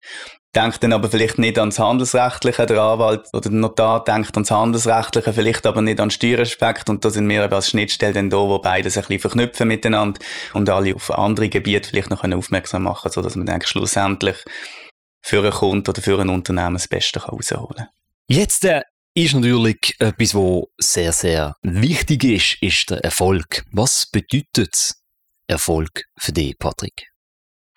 denkt 0.54 0.82
dann 0.82 0.92
aber 0.92 1.08
vielleicht 1.08 1.38
nicht 1.38 1.58
ans 1.58 1.78
Handelsrechtliche, 1.78 2.66
der 2.66 2.80
Anwalt 2.80 3.28
oder 3.32 3.48
der 3.48 3.58
Notar 3.58 4.04
denkt 4.04 4.34
ans 4.34 4.50
Handelsrechtliche, 4.50 5.32
vielleicht 5.32 5.66
aber 5.66 5.80
nicht 5.80 6.00
an 6.00 6.10
Steueraspekt 6.10 6.90
und 6.90 7.04
da 7.04 7.10
sind 7.10 7.28
wir 7.28 7.50
als 7.50 7.70
Schnittstelle 7.70 8.12
dann 8.12 8.30
da, 8.30 8.36
wo 8.36 8.58
beides 8.58 8.96
ein 8.96 9.02
bisschen 9.02 9.20
verknüpfen 9.20 9.68
miteinander 9.68 10.20
und 10.52 10.68
alle 10.68 10.94
auf 10.94 11.10
andere 11.10 11.48
Gebiete 11.48 11.88
vielleicht 11.88 12.10
noch 12.10 12.24
aufmerksam 12.24 12.82
machen 12.82 13.02
können, 13.02 13.12
sodass 13.12 13.36
man 13.36 13.46
dann 13.46 13.62
schlussendlich 13.62 14.36
für 15.22 15.38
einen 15.38 15.52
Kunden 15.52 15.88
oder 15.88 16.02
für 16.02 16.20
ein 16.20 16.28
Unternehmen 16.28 16.74
das 16.74 16.88
Beste 16.88 17.24
herausholen 17.24 17.76
kann. 17.76 17.88
Jetzt 18.26 18.64
äh, 18.64 18.82
ist 19.14 19.34
natürlich 19.34 19.94
etwas, 19.98 20.34
was 20.34 20.64
sehr, 20.78 21.12
sehr 21.12 21.56
wichtig 21.62 22.24
ist, 22.24 22.62
ist 22.62 22.90
der 22.90 23.04
Erfolg. 23.04 23.64
Was 23.72 24.06
bedeutet 24.06 24.94
Erfolg 25.46 26.04
für 26.18 26.32
dich, 26.32 26.58
Patrick? 26.58 27.11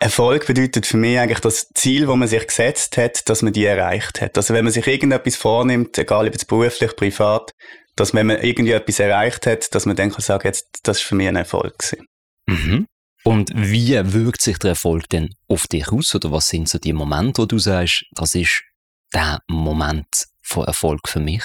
Erfolg 0.05 0.45
bedeutet 0.45 0.85
für 0.85 0.97
mich 0.97 1.17
eigentlich 1.17 1.39
das 1.39 1.67
Ziel, 1.73 2.05
das 2.05 2.15
man 2.15 2.27
sich 2.27 2.45
gesetzt 2.45 2.95
hat, 2.97 3.27
dass 3.27 3.41
man 3.41 3.53
die 3.53 3.65
erreicht 3.65 4.21
hat. 4.21 4.37
Also 4.37 4.53
wenn 4.53 4.63
man 4.63 4.71
sich 4.71 4.85
irgendetwas 4.85 5.35
vornimmt, 5.35 5.97
egal 5.97 6.27
ob 6.27 6.35
es 6.35 6.45
beruflich, 6.45 6.95
privat, 6.95 7.51
dass 7.95 8.13
wenn 8.13 8.27
man 8.27 8.39
irgendwie 8.39 8.73
etwas 8.73 8.99
erreicht 8.99 9.47
hat, 9.47 9.73
dass 9.73 9.87
man 9.87 9.95
dann 9.95 10.11
kann 10.11 10.21
sagen, 10.21 10.45
jetzt, 10.45 10.67
das 10.83 10.99
ist 10.99 11.05
für 11.05 11.15
mich 11.15 11.27
ein 11.27 11.35
Erfolg 11.35 11.79
gewesen. 11.79 12.05
Mhm. 12.45 12.85
Und 13.23 13.51
wie 13.55 13.93
wirkt 14.13 14.41
sich 14.41 14.59
der 14.59 14.71
Erfolg 14.71 15.09
denn 15.09 15.33
auf 15.47 15.65
dich 15.65 15.91
aus? 15.91 16.13
Oder 16.13 16.31
was 16.31 16.49
sind 16.49 16.69
so 16.69 16.77
die 16.77 16.93
Momente, 16.93 17.41
wo 17.41 17.45
du 17.47 17.57
sagst, 17.57 18.05
das 18.11 18.35
ist 18.35 18.61
der 19.11 19.39
Moment 19.47 20.27
von 20.43 20.65
Erfolg 20.65 21.09
für 21.09 21.19
mich? 21.19 21.43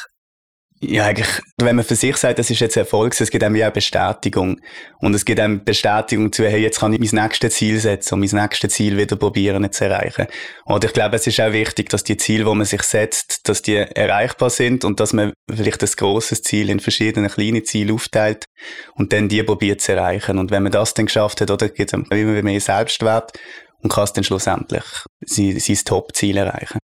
Ja, 0.83 1.05
eigentlich, 1.05 1.29
wenn 1.59 1.77
man 1.77 1.85
für 1.85 1.95
sich 1.95 2.17
sagt, 2.17 2.39
das 2.39 2.49
ist 2.49 2.61
jetzt 2.61 2.75
Erfolg, 2.75 3.15
es 3.21 3.31
gibt 3.31 3.45
einem 3.45 3.55
ja 3.55 3.69
auch 3.69 3.73
Bestätigung. 3.73 4.63
Und 5.01 5.15
es 5.15 5.27
gibt 5.27 5.39
einem 5.39 5.63
Bestätigung 5.63 6.33
zu, 6.33 6.49
hey, 6.49 6.63
jetzt 6.63 6.81
kann 6.81 6.95
ich 6.95 7.13
mein 7.13 7.23
nächstes 7.25 7.55
Ziel 7.55 7.79
setzen 7.79 8.15
und 8.15 8.21
mein 8.21 8.43
nächstes 8.43 8.73
Ziel 8.73 8.97
wieder 8.97 9.17
probieren 9.17 9.71
zu 9.71 9.85
erreichen. 9.85 10.27
Und 10.65 10.83
ich 10.83 10.95
glaube, 10.95 11.17
es 11.17 11.27
ist 11.27 11.39
auch 11.39 11.53
wichtig, 11.53 11.91
dass 11.91 12.03
die 12.03 12.17
Ziele, 12.17 12.45
die 12.45 12.55
man 12.55 12.65
sich 12.65 12.83
setzt, 12.83 13.47
dass 13.47 13.61
die 13.61 13.77
erreichbar 13.77 14.49
sind 14.49 14.87
und 14.87 15.01
dass 15.01 15.13
man 15.13 15.35
vielleicht 15.55 15.83
ein 15.83 15.91
grosses 15.97 16.41
Ziel 16.41 16.71
in 16.71 16.81
verschiedene 16.81 17.29
kleine 17.29 17.63
Ziele 17.63 17.93
aufteilt 17.93 18.47
und 18.95 19.13
dann 19.13 19.29
die 19.29 19.43
probiert 19.43 19.83
zu 19.83 19.93
erreichen. 19.93 20.39
Und 20.39 20.51
wenn 20.51 20.63
man 20.63 20.73
das 20.73 20.95
dann 20.95 21.07
geschafft 21.07 21.43
hat, 21.43 21.51
oder 21.51 21.69
gibt 21.69 21.93
es 21.93 22.01
immer 22.11 22.43
mehr 22.43 22.61
Selbstwert 22.61 23.39
und 23.83 23.93
kann 23.93 24.05
es 24.05 24.15
dann 24.15 24.25
schlussendlich 24.25 24.85
sein, 25.27 25.59
sein 25.59 25.79
Top-Ziel 25.85 26.39
erreichen. 26.39 26.79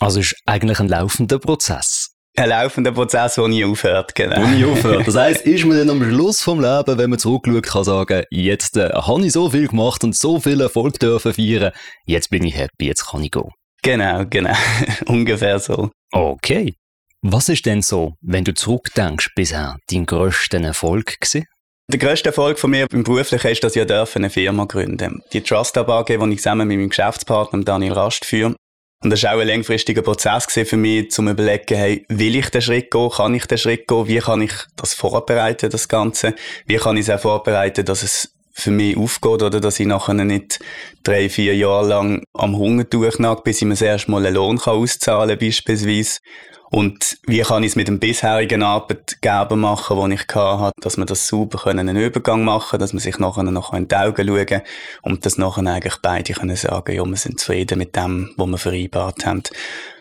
Also 0.00 0.18
ist 0.20 0.34
eigentlich 0.46 0.80
ein 0.80 0.88
laufender 0.88 1.38
Prozess. 1.38 1.95
Ein 2.38 2.50
laufender 2.50 2.92
Prozess, 2.92 3.36
der 3.36 3.48
nie 3.48 3.64
aufhört, 3.64 4.14
genau. 4.14 4.36
Der 4.36 4.46
nie 4.48 4.64
aufhört. 4.64 5.06
Das 5.06 5.16
heisst, 5.16 5.46
ist 5.46 5.64
man 5.64 5.78
dann 5.78 5.88
am 5.88 6.04
Schluss 6.04 6.42
vom 6.42 6.60
Leben, 6.60 6.98
wenn 6.98 7.08
man 7.08 7.18
zurückschaut, 7.18 7.62
kann 7.62 7.84
sagen, 7.84 8.24
jetzt 8.30 8.76
äh, 8.76 8.90
habe 8.90 9.24
ich 9.24 9.32
so 9.32 9.48
viel 9.48 9.68
gemacht 9.68 10.04
und 10.04 10.14
so 10.14 10.38
viel 10.38 10.60
Erfolg 10.60 10.98
dürfen 10.98 11.32
feiern, 11.32 11.72
jetzt 12.04 12.28
bin 12.28 12.44
ich 12.44 12.54
happy, 12.54 12.86
jetzt 12.86 13.06
kann 13.06 13.22
ich 13.22 13.30
gehen. 13.30 13.50
Genau, 13.82 14.24
genau. 14.28 14.54
Ungefähr 15.06 15.58
so. 15.58 15.90
Okay. 16.12 16.74
Was 17.22 17.48
ist 17.48 17.64
denn 17.64 17.80
so, 17.80 18.14
wenn 18.20 18.44
du 18.44 18.52
zurückdenkst, 18.52 19.30
bisher 19.34 19.78
dein 19.90 20.04
grösster 20.04 20.60
Erfolg 20.60 21.18
gewesen? 21.18 21.46
Der 21.90 21.98
grösste 21.98 22.30
Erfolg 22.30 22.58
von 22.58 22.70
mir 22.70 22.86
im 22.92 23.04
Beruflichen 23.04 23.48
ist, 23.48 23.64
dass 23.64 23.76
ich 23.76 23.90
eine 23.90 24.28
Firma 24.28 24.64
gründen 24.64 25.22
Die 25.32 25.40
Trust 25.40 25.78
AG, 25.78 26.06
die 26.06 26.32
ich 26.32 26.38
zusammen 26.38 26.68
mit 26.68 26.76
meinem 26.76 26.90
Geschäftspartner 26.90 27.62
Daniel 27.62 27.92
Rast 27.92 28.24
führe, 28.24 28.56
und 29.02 29.10
das 29.10 29.22
war 29.22 29.34
auch 29.34 29.40
ein 29.40 29.48
langfristiger 29.48 30.02
Prozess 30.02 30.46
für 30.46 30.76
mich, 30.76 31.10
zum 31.10 31.28
überlegen, 31.28 31.76
hey, 31.76 32.06
will 32.08 32.36
ich 32.36 32.48
den 32.50 32.62
Schritt 32.62 32.90
gehen, 32.90 33.10
kann 33.10 33.34
ich 33.34 33.46
den 33.46 33.58
Schritt 33.58 33.86
gehen, 33.86 34.08
wie 34.08 34.18
kann 34.18 34.40
ich 34.40 34.52
das 34.76 34.94
vorbereiten, 34.94 35.70
das 35.70 35.88
Ganze, 35.88 36.34
wie 36.66 36.76
kann 36.76 36.96
ich 36.96 37.08
es 37.08 37.10
auch 37.10 37.20
vorbereiten, 37.20 37.84
dass 37.84 38.02
es 38.02 38.32
für 38.52 38.70
mich 38.70 38.96
aufgeht 38.96 39.42
oder 39.42 39.60
dass 39.60 39.78
ich 39.78 39.86
nachher 39.86 40.14
nicht 40.14 40.60
drei, 41.04 41.28
vier 41.28 41.54
Jahre 41.54 41.86
lang 41.86 42.24
am 42.32 42.56
Hunger 42.56 42.84
durchnage, 42.84 43.42
bis 43.42 43.58
ich 43.58 43.64
mir 43.64 43.74
das 43.74 43.82
erste 43.82 44.10
Mal 44.10 44.24
einen 44.24 44.34
Lohn 44.34 44.58
auszahlen 44.58 45.38
kann, 45.38 45.46
beispielsweise. 45.46 46.20
Und 46.70 47.18
wie 47.26 47.42
kann 47.42 47.62
ich 47.62 47.70
es 47.70 47.76
mit 47.76 47.86
dem 47.86 48.00
bisherigen 48.00 48.62
Arbeitgeber 48.62 49.54
machen, 49.54 49.98
den 50.00 50.12
ich 50.12 50.26
hatte, 50.34 50.72
dass 50.80 50.96
wir 50.96 51.04
das 51.04 51.28
sauber 51.28 51.64
einen 51.66 51.96
Übergang 51.96 52.44
machen 52.44 52.70
können, 52.70 52.80
dass 52.80 52.92
man 52.92 53.00
sich 53.00 53.18
nachher 53.18 53.44
noch 53.44 53.72
in 53.72 53.88
die 53.88 53.94
Augen 53.94 54.26
schauen 54.26 54.46
kann 54.46 54.62
und 55.02 55.24
dass 55.24 55.38
nachher 55.38 55.66
eigentlich 55.66 55.96
beide 56.02 56.32
können 56.32 56.56
sagen, 56.56 56.94
ja, 56.94 57.04
wir 57.04 57.16
sind 57.16 57.38
zufrieden 57.38 57.78
mit 57.78 57.94
dem, 57.94 58.34
was 58.36 58.48
wir 58.48 58.58
vereinbart 58.58 59.26
haben. 59.26 59.44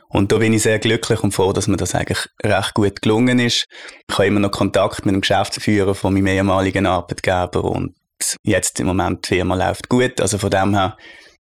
Und 0.08 0.32
da 0.32 0.38
bin 0.38 0.54
ich 0.54 0.64
sehr 0.64 0.80
glücklich 0.80 1.22
und 1.24 1.34
froh, 1.34 1.52
dass 1.52 1.68
mir 1.68 1.78
das 1.78 1.94
eigentlich 1.94 2.28
recht 2.44 2.74
gut 2.74 3.02
gelungen 3.02 3.38
ist. 3.40 3.68
Ich 4.10 4.18
habe 4.18 4.28
immer 4.28 4.40
noch 4.40 4.52
Kontakt 4.52 5.06
mit 5.06 5.14
dem 5.14 5.22
Geschäftsführer 5.22 5.94
von 5.94 6.14
meinem 6.14 6.28
ehemaligen 6.28 6.86
Arbeitgeber 6.86 7.64
und 7.64 7.96
jetzt 8.44 8.80
im 8.80 8.88
Moment 8.88 9.26
die 9.26 9.36
Firma 9.36 9.56
läuft 9.56 9.90
gut. 9.90 10.22
Also 10.22 10.38
von 10.38 10.50
dem 10.50 10.74
her 10.74 10.98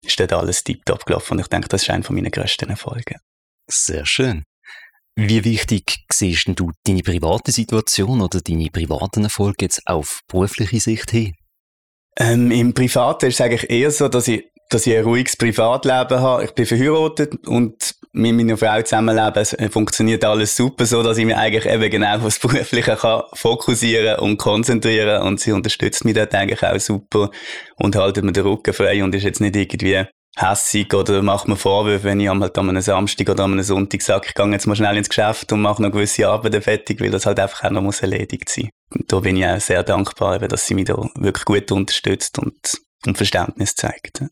ist 0.05 0.19
dort 0.19 0.33
alles 0.33 0.63
tiptop 0.63 1.05
gelaufen 1.05 1.33
und 1.33 1.39
ich 1.39 1.47
denke, 1.47 1.67
das 1.69 1.83
ist 1.83 1.89
einer 1.89 2.11
meiner 2.11 2.29
grössten 2.29 2.69
Erfolge. 2.69 3.15
Sehr 3.67 4.05
schön. 4.05 4.43
Wie 5.15 5.43
wichtig 5.43 6.05
siehst 6.11 6.47
du 6.55 6.71
deine 6.85 7.01
private 7.01 7.51
Situation 7.51 8.21
oder 8.21 8.39
deine 8.41 8.69
privaten 8.69 9.23
Erfolge 9.23 9.65
jetzt 9.65 9.81
auf 9.85 10.21
berufliche 10.27 10.79
Sicht 10.79 11.11
hin? 11.11 11.33
Ähm, 12.17 12.51
Im 12.51 12.73
Privaten 12.73 13.27
ist 13.27 13.35
es 13.35 13.41
eigentlich 13.41 13.69
eher 13.69 13.91
so, 13.91 14.07
dass 14.07 14.27
ich 14.27 14.51
dass 14.71 14.87
ich 14.87 14.95
ein 14.95 15.03
ruhiges 15.03 15.35
Privatleben 15.35 16.21
habe. 16.21 16.45
Ich 16.45 16.51
bin 16.51 16.65
verheiratet 16.65 17.45
und 17.45 17.93
mit 18.13 18.35
meiner 18.35 18.57
Frau 18.57 18.81
zusammenleben. 18.81 19.41
Es 19.41 19.55
funktioniert 19.69 20.23
alles 20.23 20.55
super, 20.55 20.85
so 20.85 21.03
dass 21.03 21.17
ich 21.17 21.25
mich 21.25 21.35
eigentlich 21.35 21.65
eben 21.65 21.89
genau 21.89 22.15
auf 22.15 22.23
das 22.23 22.39
Berufliche 22.39 22.95
kann 22.95 23.23
fokussieren 23.33 24.19
und 24.19 24.37
konzentrieren 24.37 25.23
und 25.23 25.39
sie 25.39 25.51
unterstützt 25.51 26.05
mich 26.05 26.15
dort 26.15 26.33
eigentlich 26.33 26.63
auch 26.63 26.79
super 26.79 27.29
und 27.75 27.95
haltet 27.95 28.23
mir 28.23 28.31
den 28.31 28.45
Rücken 28.45 28.73
frei 28.73 29.03
und 29.03 29.13
ist 29.13 29.23
jetzt 29.23 29.41
nicht 29.41 29.55
irgendwie 29.55 30.05
hässig 30.38 30.93
oder 30.93 31.21
macht 31.21 31.47
mir 31.47 31.55
Vorwürfe, 31.55 32.05
wenn 32.05 32.19
ich 32.19 32.29
halt 32.29 32.57
an 32.57 32.69
einem 32.69 32.81
Samstag 32.81 33.29
oder 33.29 33.43
an 33.43 33.53
einem 33.53 33.63
Sonntag 33.63 34.01
sage, 34.01 34.27
ich 34.29 34.33
gehe 34.33 34.51
jetzt 34.51 34.67
mal 34.67 34.75
schnell 34.75 34.97
ins 34.97 35.09
Geschäft 35.09 35.51
und 35.51 35.61
mache 35.61 35.81
noch 35.81 35.91
gewisse 35.91 36.27
Arbeiten 36.27 36.61
fertig, 36.61 37.01
weil 37.01 37.11
das 37.11 37.25
halt 37.25 37.39
einfach 37.39 37.63
auch 37.65 37.71
noch 37.71 37.81
muss 37.81 38.01
erledigt 38.01 38.50
sein. 38.50 38.69
Und 38.93 39.11
da 39.11 39.19
bin 39.19 39.38
ich 39.38 39.45
auch 39.45 39.59
sehr 39.59 39.83
dankbar, 39.83 40.39
dass 40.39 40.65
sie 40.65 40.75
mich 40.75 40.85
da 40.85 40.95
wirklich 41.15 41.45
gut 41.45 41.71
unterstützt 41.71 42.39
und, 42.39 42.55
und 43.05 43.17
Verständnis 43.17 43.75
zeigt. 43.75 44.23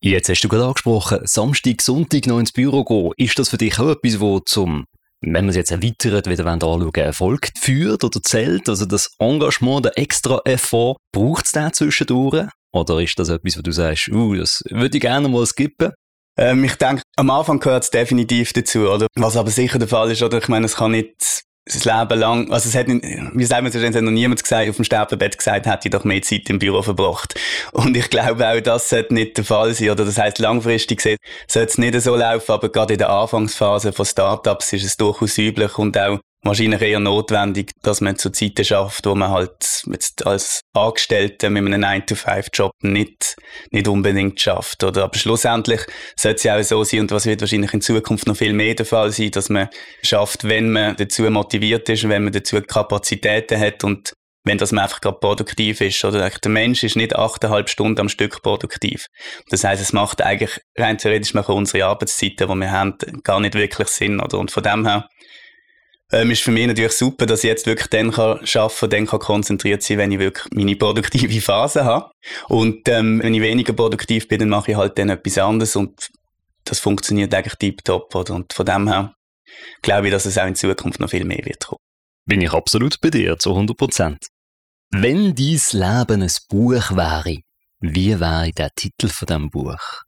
Jetzt 0.00 0.28
hast 0.28 0.42
du 0.42 0.48
gerade 0.48 0.66
angesprochen, 0.66 1.20
Samstag, 1.24 1.82
Sonntag 1.82 2.26
noch 2.26 2.38
ins 2.38 2.52
Büro 2.52 2.84
gehen. 2.84 3.12
Ist 3.16 3.38
das 3.38 3.48
für 3.48 3.58
dich 3.58 3.78
auch 3.78 3.90
etwas, 3.90 4.20
wo 4.20 4.40
zum, 4.40 4.84
wenn 5.20 5.32
man 5.44 5.48
es 5.48 5.56
jetzt 5.56 5.72
erweitert, 5.72 6.28
wieder 6.28 6.46
anschauen 6.46 6.94
Erfolg 6.94 7.50
führt 7.58 8.04
oder 8.04 8.22
zählt? 8.22 8.68
Also 8.68 8.84
das 8.84 9.10
Engagement, 9.18 9.86
der 9.86 9.98
extra 9.98 10.40
Effort, 10.44 10.96
braucht 11.12 11.46
es 11.46 11.52
da 11.52 11.72
zwischendurch? 11.72 12.46
Oder 12.76 13.00
ist 13.00 13.18
das 13.18 13.30
etwas, 13.30 13.56
wo 13.56 13.62
du 13.62 13.72
sagst, 13.72 14.08
uh, 14.08 14.34
das 14.34 14.62
würde 14.68 14.96
ich 14.96 15.00
gerne 15.00 15.28
mal 15.28 15.46
skippen? 15.46 15.92
Ähm, 16.38 16.64
ich 16.64 16.74
denke, 16.74 17.02
am 17.16 17.30
Anfang 17.30 17.58
gehört 17.58 17.84
es 17.84 17.90
definitiv 17.90 18.52
dazu, 18.52 18.90
oder? 18.90 19.06
Was 19.16 19.36
aber 19.38 19.50
sicher 19.50 19.78
der 19.78 19.88
Fall 19.88 20.10
ist, 20.10 20.22
oder? 20.22 20.38
Ich 20.38 20.48
meine, 20.48 20.66
es 20.66 20.76
kann 20.76 20.90
nicht 20.90 21.44
das 21.64 21.84
Leben 21.84 22.20
lang, 22.20 22.52
also 22.52 22.68
es 22.68 22.76
hat, 22.76 22.86
wie 22.86 23.44
sagt 23.44 23.62
man 23.62 23.72
so 23.72 23.80
es 23.80 23.96
hat 23.96 24.02
noch 24.02 24.12
niemand 24.12 24.40
gesagt, 24.40 24.68
auf 24.70 24.76
dem 24.76 24.84
Sterbebett 24.84 25.36
gesagt, 25.36 25.66
hätte 25.66 25.88
ich 25.88 25.90
doch 25.90 26.04
mehr 26.04 26.22
Zeit 26.22 26.48
im 26.48 26.60
Büro 26.60 26.80
verbracht. 26.82 27.34
Und 27.72 27.96
ich 27.96 28.08
glaube 28.08 28.48
auch, 28.48 28.60
das 28.60 28.88
sollte 28.88 29.14
nicht 29.14 29.36
der 29.36 29.44
Fall 29.44 29.74
sein, 29.74 29.90
oder 29.90 30.04
das 30.04 30.16
heißt 30.16 30.38
langfristig 30.38 31.02
sollte 31.02 31.18
es 31.68 31.78
nicht 31.78 32.00
so 32.00 32.14
laufen, 32.14 32.52
aber 32.52 32.68
gerade 32.68 32.92
in 32.92 32.98
der 32.98 33.10
Anfangsphase 33.10 33.92
von 33.92 34.06
Startups 34.06 34.74
ist 34.74 34.84
es 34.84 34.96
durchaus 34.96 35.38
üblich 35.38 35.76
und 35.76 35.98
auch 35.98 36.20
wahrscheinlich 36.42 36.80
eher 36.80 37.00
notwendig, 37.00 37.72
dass 37.82 38.00
man 38.00 38.16
zu 38.16 38.30
Zeiten 38.30 38.64
schafft, 38.64 39.06
wo 39.06 39.14
man 39.14 39.30
halt 39.30 39.82
jetzt 39.90 40.26
als 40.26 40.60
Angestellter 40.74 41.50
mit 41.50 41.64
einem 41.64 41.82
9-to-5-Job 41.82 42.72
nicht, 42.82 43.36
nicht 43.70 43.88
unbedingt 43.88 44.40
schafft. 44.40 44.84
Oder, 44.84 45.04
aber 45.04 45.18
schlussendlich 45.18 45.80
sollte 46.16 46.36
es 46.36 46.42
ja 46.44 46.56
auch 46.56 46.62
so 46.62 46.84
sein, 46.84 47.00
und 47.00 47.10
was 47.10 47.26
wird 47.26 47.40
wahrscheinlich 47.40 47.74
in 47.74 47.80
Zukunft 47.80 48.26
noch 48.26 48.36
viel 48.36 48.52
mehr 48.52 48.74
der 48.74 48.86
Fall 48.86 49.10
sein, 49.10 49.30
dass 49.32 49.48
man 49.48 49.68
schafft, 50.02 50.44
wenn 50.44 50.70
man 50.70 50.96
dazu 50.96 51.22
motiviert 51.22 51.88
ist, 51.88 52.08
wenn 52.08 52.24
man 52.24 52.32
dazu 52.32 52.60
Kapazitäten 52.60 53.58
hat 53.58 53.84
und 53.84 54.12
wenn 54.46 54.58
das 54.58 54.70
man 54.70 54.84
einfach 54.84 55.00
gerade 55.00 55.18
produktiv 55.18 55.80
ist. 55.80 56.04
Oder 56.04 56.30
der 56.30 56.50
Mensch 56.50 56.84
ist 56.84 56.96
nicht 56.96 57.16
achteinhalb 57.16 57.68
Stunden 57.68 58.00
am 58.00 58.08
Stück 58.08 58.42
produktiv. 58.42 59.06
Das 59.50 59.64
heißt, 59.64 59.82
es 59.82 59.92
macht 59.92 60.22
eigentlich 60.22 60.60
rein 60.78 60.98
theoretisch 60.98 61.34
machen 61.34 61.56
unsere 61.56 61.86
Arbeitszeiten, 61.86 62.48
die 62.48 62.54
wir 62.54 62.70
haben, 62.70 62.96
gar 63.24 63.40
nicht 63.40 63.54
wirklich 63.54 63.88
Sinn. 63.88 64.20
Oder? 64.20 64.38
Und 64.38 64.52
von 64.52 64.62
dem 64.62 64.86
her 64.86 65.08
ähm, 66.12 66.30
ist 66.30 66.42
für 66.42 66.52
mich 66.52 66.66
natürlich 66.66 66.92
super, 66.92 67.26
dass 67.26 67.42
ich 67.42 67.48
jetzt 67.48 67.66
wirklich 67.66 67.88
dann 67.88 68.12
kann 68.12 68.38
arbeiten 68.38 68.90
dann 68.90 69.06
kann 69.06 69.20
konzentriert 69.20 69.82
sein, 69.82 69.98
wenn 69.98 70.12
ich 70.12 70.18
wirklich 70.18 70.46
meine 70.52 70.76
produktive 70.76 71.40
Phase 71.40 71.84
habe. 71.84 72.10
Und 72.48 72.88
ähm, 72.88 73.20
wenn 73.22 73.34
ich 73.34 73.40
weniger 73.40 73.72
produktiv 73.72 74.28
bin, 74.28 74.40
dann 74.40 74.48
mache 74.50 74.72
ich 74.72 74.76
halt 74.76 74.98
dann 74.98 75.08
etwas 75.08 75.38
anderes 75.38 75.74
und 75.76 76.10
das 76.64 76.78
funktioniert 76.78 77.34
eigentlich 77.34 77.56
tiptop. 77.56 78.14
Oder? 78.14 78.34
Und 78.34 78.52
von 78.52 78.66
dem 78.66 78.88
her 78.88 79.14
glaube 79.82 80.06
ich, 80.06 80.12
dass 80.12 80.26
es 80.26 80.38
auch 80.38 80.46
in 80.46 80.54
Zukunft 80.54 81.00
noch 81.00 81.10
viel 81.10 81.24
mehr 81.24 81.44
wird 81.44 81.66
kommen. 81.66 81.80
Bin 82.24 82.40
ich 82.40 82.52
absolut 82.52 83.00
bei 83.00 83.10
dir, 83.10 83.38
zu 83.38 83.50
100 83.50 83.76
Prozent. 83.76 84.26
Wenn 84.90 85.34
dein 85.34 85.60
Leben 85.72 86.22
ein 86.22 86.32
Buch 86.48 86.90
wäre, 86.96 87.40
wie 87.80 88.18
wäre 88.18 88.50
der 88.52 88.70
Titel 88.74 89.08
von 89.08 89.26
dem 89.26 89.50
Buch? 89.50 90.05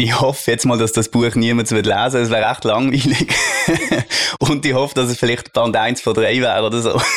Ich 0.00 0.18
hoffe 0.18 0.50
jetzt 0.50 0.64
mal, 0.64 0.78
dass 0.78 0.92
das 0.92 1.10
Buch 1.10 1.34
niemand 1.34 1.70
lesen 1.70 1.84
wird. 1.84 2.14
Es 2.14 2.30
wäre 2.30 2.50
echt 2.50 2.64
langweilig. 2.64 3.34
Und 4.38 4.64
ich 4.64 4.72
hoffe, 4.72 4.94
dass 4.94 5.10
es 5.10 5.18
vielleicht 5.18 5.52
Band 5.52 5.76
1 5.76 6.00
von 6.00 6.14
3 6.14 6.40
wäre 6.40 6.66
oder 6.66 6.80
so. 6.80 7.00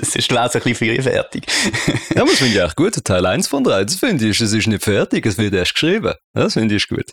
Es 0.00 0.14
ist 0.14 0.26
wäre 0.26 0.54
ein 0.54 0.62
bisschen 0.62 0.74
früh 0.74 1.02
fertig. 1.02 1.46
ja, 2.14 2.22
aber 2.22 2.30
das 2.30 2.38
finde 2.38 2.58
ich 2.58 2.62
echt 2.62 2.76
gut. 2.76 3.04
Teil 3.04 3.26
1 3.26 3.48
von 3.48 3.64
3, 3.64 3.84
das 3.84 3.96
finde 3.96 4.28
ich, 4.28 4.40
es 4.40 4.52
ist 4.52 4.66
nicht 4.66 4.84
fertig, 4.84 5.24
es 5.24 5.38
wird 5.38 5.54
erst 5.54 5.72
geschrieben. 5.72 6.14
Das 6.34 6.52
finde 6.52 6.76
ich 6.76 6.86
gut. 6.86 7.10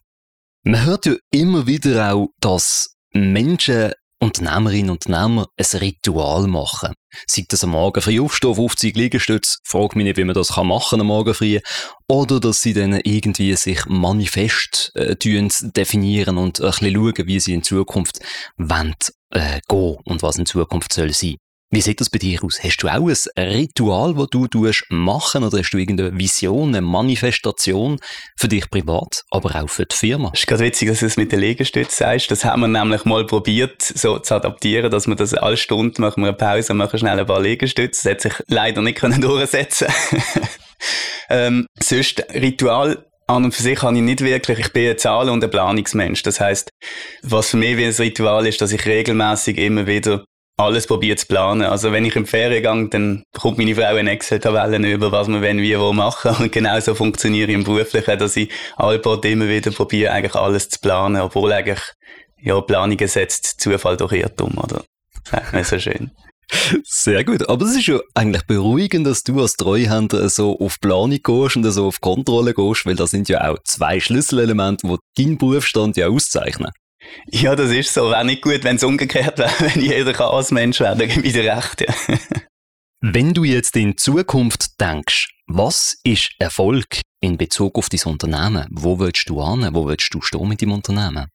Man 0.63 0.86
hört 0.86 1.05
ja 1.05 1.15
immer 1.31 1.65
wieder 1.65 2.13
auch, 2.13 2.27
dass 2.41 2.95
Menschen 3.13 3.93
Unternehmerinnen 4.19 4.89
und 4.89 5.05
Unternehmer 5.05 5.47
ein 5.57 5.79
Ritual 5.79 6.47
machen. 6.47 6.93
Sei 7.27 7.45
das 7.47 7.63
am 7.63 7.71
Morgen 7.71 8.01
früh 8.01 8.19
aufstehen, 8.19 8.55
50 8.55 8.95
Liegestütze, 8.95 9.57
frag 9.63 9.95
mich 9.95 10.05
nicht, 10.05 10.17
wie 10.17 10.24
man 10.24 10.33
das 10.33 10.53
kann 10.53 10.67
machen 10.67 11.01
am 11.01 11.07
Morgen 11.07 11.33
früh. 11.33 11.59
Oder 12.07 12.39
dass 12.39 12.62
sie 12.62 12.74
dann 12.74 12.93
irgendwie 12.93 13.55
sich 13.55 13.86
manifest 13.86 14.91
äh, 14.95 15.15
definieren 15.15 16.38
und 16.38 16.59
ein 16.62 16.71
bisschen 16.71 16.95
schauen, 16.95 17.27
wie 17.27 17.39
sie 17.39 17.53
in 17.53 17.63
Zukunft 17.63 18.19
wollen, 18.57 18.95
äh, 19.31 19.59
gehen 19.67 19.97
und 20.05 20.24
was 20.24 20.38
in 20.38 20.45
Zukunft 20.45 20.93
soll 20.93 21.13
sein. 21.13 21.36
Wie 21.69 21.81
sieht 21.81 22.00
das 22.00 22.09
bei 22.09 22.17
dir 22.17 22.41
aus? 22.45 22.63
Hast 22.63 22.77
du 22.77 22.88
auch 22.88 23.09
ein 23.36 23.47
Ritual, 23.50 24.13
das 24.15 24.29
du 24.29 24.47
tust 24.47 24.86
machen 24.88 25.43
oder 25.43 25.59
hast 25.59 25.71
du 25.71 25.77
irgendeine 25.77 26.17
Vision, 26.17 26.69
eine 26.69 26.79
Manifestation 26.79 28.00
für 28.38 28.47
dich 28.47 28.69
privat, 28.69 29.25
aber 29.31 29.53
auch 29.53 29.69
für 29.69 29.86
die 29.86 29.93
Firma? 29.93 30.31
Es 30.33 30.39
ist 30.39 30.47
gerade 30.47 30.63
witzig, 30.63 30.88
dass 30.88 31.01
du 31.01 31.07
es 31.07 31.17
mit 31.17 31.33
den 31.33 31.41
Liegestützen 31.41 32.05
sagst. 32.05 32.31
Das 32.31 32.45
haben 32.45 32.62
wir 32.62 32.69
nämlich 32.69 33.03
mal 33.03 33.25
probiert, 33.25 33.81
so 33.81 34.17
zu 34.19 34.36
adaptieren, 34.36 34.89
dass 34.89 35.07
wir 35.07 35.15
das 35.15 35.33
alle 35.33 35.57
Stunde 35.57 36.01
machen 36.01 36.24
wir 36.24 36.29
eine 36.29 36.38
Pause, 36.38 36.74
machen 36.74 37.00
schnell 37.00 37.19
ein 37.19 37.25
paar 37.25 37.41
Liegestütze. 37.41 38.03
Das 38.03 38.12
hat 38.13 38.21
sich 38.21 38.45
leider 38.47 38.81
nicht 38.81 38.97
können 38.97 39.19
durchsetzen. 39.21 39.88
ähm, 41.29 41.67
sonst 41.83 42.24
Ritual 42.33 43.05
an 43.27 43.43
und 43.43 43.53
für 43.53 43.63
sich 43.63 43.81
habe 43.81 43.97
ich 43.97 44.01
nicht 44.01 44.21
wirklich, 44.21 44.59
ich 44.59 44.71
bin 44.71 44.91
ein 44.91 44.97
Zahlen- 44.97 45.31
und 45.31 45.43
ein 45.43 45.51
Planungsmensch. 45.51 46.24
Das 46.24 46.39
heißt, 46.39 46.69
was 47.24 47.50
für 47.50 47.57
mich 47.57 47.75
wie 47.75 47.83
ein 47.83 47.91
Ritual 47.91 48.47
ist, 48.47 48.62
dass 48.62 48.71
ich 48.71 48.86
regelmäßig 48.86 49.57
immer 49.57 49.86
wieder 49.86 50.24
alles 50.58 50.88
probiert 50.88 51.20
zu 51.20 51.28
planen. 51.28 51.64
Also 51.64 51.92
wenn 51.92 52.04
ich 52.04 52.16
im 52.16 52.26
Ferien 52.26 52.64
gehe, 52.64 52.90
dann 52.90 53.24
bekommt 53.32 53.60
meine 53.60 53.76
Frau 53.76 53.96
eine 53.96 54.12
Excel-Tabelle 54.12 54.78
über, 54.92 55.12
was 55.12 55.28
wir 55.28 55.42
wenn, 55.42 55.62
wie, 55.62 55.80
wo 55.80 55.94
machen. 55.94 56.36
Und 56.40 56.52
genau 56.52 56.80
so 56.80 56.96
funktioniere 56.96 57.50
ich 57.50 57.56
im 57.56 57.64
Beruflichen, 57.64 58.18
dass 58.18 58.36
ich 58.36 58.50
alle 58.76 59.00
paar 59.00 59.24
immer 59.24 59.48
wieder 59.48 59.72
probiere, 59.72 60.12
eigentlich 60.12 60.36
alles 60.36 60.70
zu 60.70 60.80
planen, 60.80 61.22
obwohl 61.22 61.54
eigentlich, 61.54 61.82
ja, 62.42 62.60
Planungen 62.62 63.08
setzt 63.08 63.62
Zufall 63.62 63.98
durch 63.98 64.14
Irrtum, 64.14 64.58
oder? 64.58 64.84
Ist 65.32 65.54
nicht 65.54 65.68
so 65.68 65.80
schön. 65.80 66.12
Sehr 66.84 67.24
gut. 67.24 67.48
Aber 67.50 67.66
es 67.66 67.76
ist 67.76 67.88
ja 67.88 68.00
eigentlich 68.14 68.44
beruhigend, 68.44 69.06
dass 69.06 69.24
du 69.24 69.42
als 69.42 69.54
Treuhänder 69.58 70.30
so 70.30 70.58
auf 70.60 70.80
Planung 70.80 71.20
gehst 71.22 71.58
und 71.58 71.70
so 71.72 71.88
auf 71.88 72.00
Kontrolle 72.00 72.54
gehst, 72.54 72.86
weil 72.86 72.96
das 72.96 73.12
sind 73.12 73.28
ja 73.30 73.50
auch 73.50 73.58
zwei 73.64 74.00
Schlüsselelemente, 74.00 74.88
die 74.88 75.24
deinen 75.24 75.38
Berufsstand 75.38 75.98
ja 75.98 76.08
auszeichnen. 76.08 76.72
Ja, 77.28 77.56
das 77.56 77.72
ist 77.72 77.94
so. 77.94 78.10
Wäre 78.10 78.26
nicht 78.26 78.42
gut, 78.42 78.64
wenn 78.64 78.78
es 78.78 78.84
umgekehrt 78.84 79.38
wäre, 79.38 79.52
wenn 79.60 79.82
jeder 79.82 80.14
Chaosmensch 80.14 80.80
wäre, 80.80 80.96
dann 80.96 81.08
gebe 81.14 81.26
ich 81.26 81.34
dir 81.34 81.56
recht. 81.56 81.82
Ja. 81.82 82.18
Wenn 83.02 83.34
du 83.34 83.44
jetzt 83.44 83.76
in 83.76 83.98
Zukunft 83.98 84.80
denkst, 84.82 85.30
was 85.48 85.98
ist 86.04 86.32
Erfolg 86.40 87.02
in 87.22 87.38
Bezug 87.38 87.78
auf 87.78 87.90
dein 87.90 88.02
Unternehmen? 88.12 88.68
Wo 88.72 89.00
willst 89.00 89.30
du 89.30 89.40
an? 89.40 89.70
Wo 89.74 89.88
willst 89.88 90.14
du 90.14 90.22
stehen 90.22 90.48
mit 90.48 90.62
deinem 90.62 90.74
Unternehmen? 90.74 91.28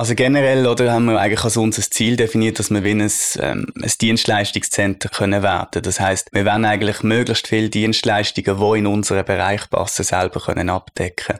Also 0.00 0.14
generell 0.14 0.66
oder 0.66 0.92
haben 0.92 1.04
wir 1.04 1.20
eigentlich 1.20 1.44
als 1.44 1.58
unser 1.58 1.82
Ziel 1.82 2.16
definiert, 2.16 2.58
dass 2.58 2.70
wir 2.70 2.82
wie 2.84 2.92
ein, 2.92 3.10
ähm, 3.38 3.66
ein 3.82 3.92
Dienstleistungszentrum 4.00 5.10
können 5.10 5.42
werden. 5.42 5.82
Das 5.82 6.00
heißt, 6.00 6.30
wir 6.32 6.46
wollen 6.46 6.64
eigentlich 6.64 7.02
möglichst 7.02 7.46
viele 7.48 7.68
Dienstleistungen, 7.68 8.58
die 8.58 8.78
in 8.78 8.86
unseren 8.86 9.26
Bereich 9.26 9.68
passen, 9.68 10.02
selber 10.04 10.40
können 10.40 10.70
abdecken. 10.70 11.38